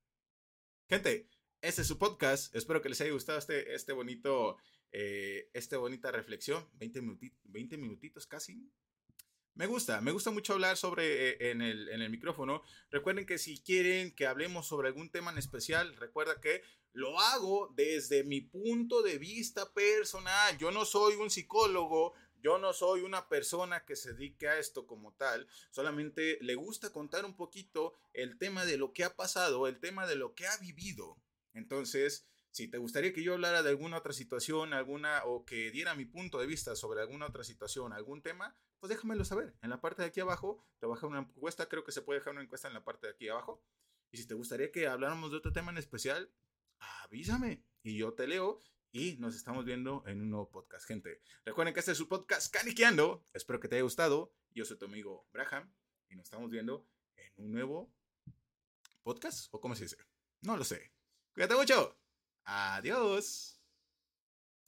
Gente, 0.87 1.27
este 1.59 1.81
es 1.81 1.87
su 1.87 1.97
podcast. 1.97 2.55
Espero 2.55 2.79
que 2.79 2.89
les 2.89 3.01
haya 3.01 3.13
gustado 3.13 3.39
este, 3.39 3.73
este 3.73 3.93
bonito, 3.93 4.57
eh, 4.91 5.49
esta 5.55 5.79
bonita 5.79 6.11
reflexión. 6.11 6.69
20, 6.73 7.01
minutitos, 7.01 7.39
20 7.45 7.77
minutitos 7.77 8.27
casi. 8.27 8.71
Me 9.58 9.65
gusta, 9.65 10.02
me 10.02 10.12
gusta 10.12 10.30
mucho 10.30 10.54
hablar 10.54 10.78
sobre 10.78 11.30
eh, 11.30 11.50
en, 11.50 11.63
el, 11.63 11.89
en 11.89 12.04
el 12.04 12.12
micrófono. 12.12 12.62
Recuerden 12.91 13.26
que 13.26 13.39
si 13.39 13.58
quieren 13.58 14.13
que 14.13 14.28
hablemos 14.28 14.67
sobre 14.67 14.89
algún 14.89 15.10
tema 15.10 15.32
en 15.32 15.39
especial, 15.39 15.96
recuerda 15.96 16.39
que 16.39 16.62
lo 16.93 17.20
hago 17.20 17.74
desde 17.76 18.24
mi 18.24 18.41
punto 18.41 19.02
de 19.02 19.17
vista 19.17 19.74
personal. 19.74 20.60
Yo 20.60 20.70
no 20.70 20.86
soy 20.86 21.15
un 21.15 21.32
psicólogo, 21.32 22.13
yo 22.39 22.60
no 22.60 22.72
soy 22.72 23.02
una 23.02 23.28
persona 23.30 23.84
que 23.84 23.96
se 23.96 24.13
dedique 24.13 24.48
a 24.48 24.60
esto 24.60 24.86
como 24.86 25.13
tal, 25.13 25.48
solamente 25.72 26.38
le 26.41 26.54
gusta 26.54 26.91
contar 26.91 27.26
un 27.26 27.36
poquito 27.36 27.96
el 28.13 28.38
tema 28.38 28.63
de 28.63 28.78
lo 28.78 28.93
que 28.93 29.06
ha 29.06 29.15
pasado, 29.15 29.65
el 29.65 29.80
tema 29.80 30.06
de 30.06 30.17
lo 30.17 30.36
que 30.36 30.46
ha 30.46 30.56
vivido. 30.58 31.17
Entonces, 31.56 32.28
si 32.51 32.67
te 32.67 32.77
gustaría 32.77 33.13
que 33.13 33.23
yo 33.23 33.33
hablara 33.33 33.63
de 33.63 33.69
alguna 33.69 33.97
otra 33.97 34.13
situación, 34.13 34.73
alguna 34.73 35.23
o 35.25 35.45
que 35.45 35.71
diera 35.71 35.95
mi 35.95 36.05
punto 36.05 36.39
de 36.39 36.47
vista 36.47 36.75
sobre 36.75 37.01
alguna 37.01 37.27
otra 37.27 37.43
situación, 37.43 37.93
algún 37.93 38.21
tema, 38.21 38.57
pues 38.79 38.89
déjamelo 38.89 39.25
saber. 39.25 39.55
En 39.62 39.69
la 39.69 39.81
parte 39.81 40.01
de 40.01 40.07
aquí 40.07 40.19
abajo 40.19 40.65
te 40.79 40.86
voy 40.86 40.97
a 41.01 41.05
una 41.05 41.19
encuesta, 41.19 41.67
creo 41.67 41.83
que 41.83 41.91
se 41.91 42.01
puede 42.01 42.19
dejar 42.19 42.33
una 42.33 42.43
encuesta 42.43 42.67
en 42.67 42.73
la 42.73 42.83
parte 42.83 43.07
de 43.07 43.13
aquí 43.13 43.27
abajo. 43.29 43.63
Y 44.12 44.17
si 44.17 44.27
te 44.27 44.33
gustaría 44.33 44.71
que 44.71 44.88
habláramos 44.88 45.31
de 45.31 45.38
otro 45.38 45.51
tema 45.51 45.71
en 45.71 45.77
especial, 45.77 46.31
avísame 47.03 47.63
y 47.83 47.97
yo 47.97 48.13
te 48.13 48.27
leo 48.27 48.60
y 48.91 49.17
nos 49.17 49.36
estamos 49.36 49.65
viendo 49.65 50.03
en 50.07 50.21
un 50.21 50.29
nuevo 50.29 50.49
podcast, 50.49 50.88
gente. 50.88 51.21
Recuerden 51.45 51.73
que 51.73 51.81
este 51.81 51.91
es 51.91 51.97
su 51.97 52.07
podcast 52.07 52.51
Caniqueando. 52.53 53.23
Espero 53.33 53.60
que 53.60 53.67
te 53.67 53.75
haya 53.75 53.83
gustado. 53.83 54.33
Yo 54.51 54.65
soy 54.65 54.77
tu 54.77 54.86
amigo 54.86 55.27
Braham 55.31 55.73
y 56.10 56.15
nos 56.15 56.25
estamos 56.25 56.49
viendo 56.49 56.88
en 57.15 57.33
un 57.38 57.51
nuevo 57.51 57.93
podcast 59.03 59.49
o 59.51 59.62
cómo 59.62 59.75
se 59.75 59.83
dice. 59.83 59.97
No 60.41 60.57
lo 60.57 60.63
sé. 60.63 60.93
Cuídate 61.33 61.55
mucho. 61.55 61.96
Adiós. 62.47 63.57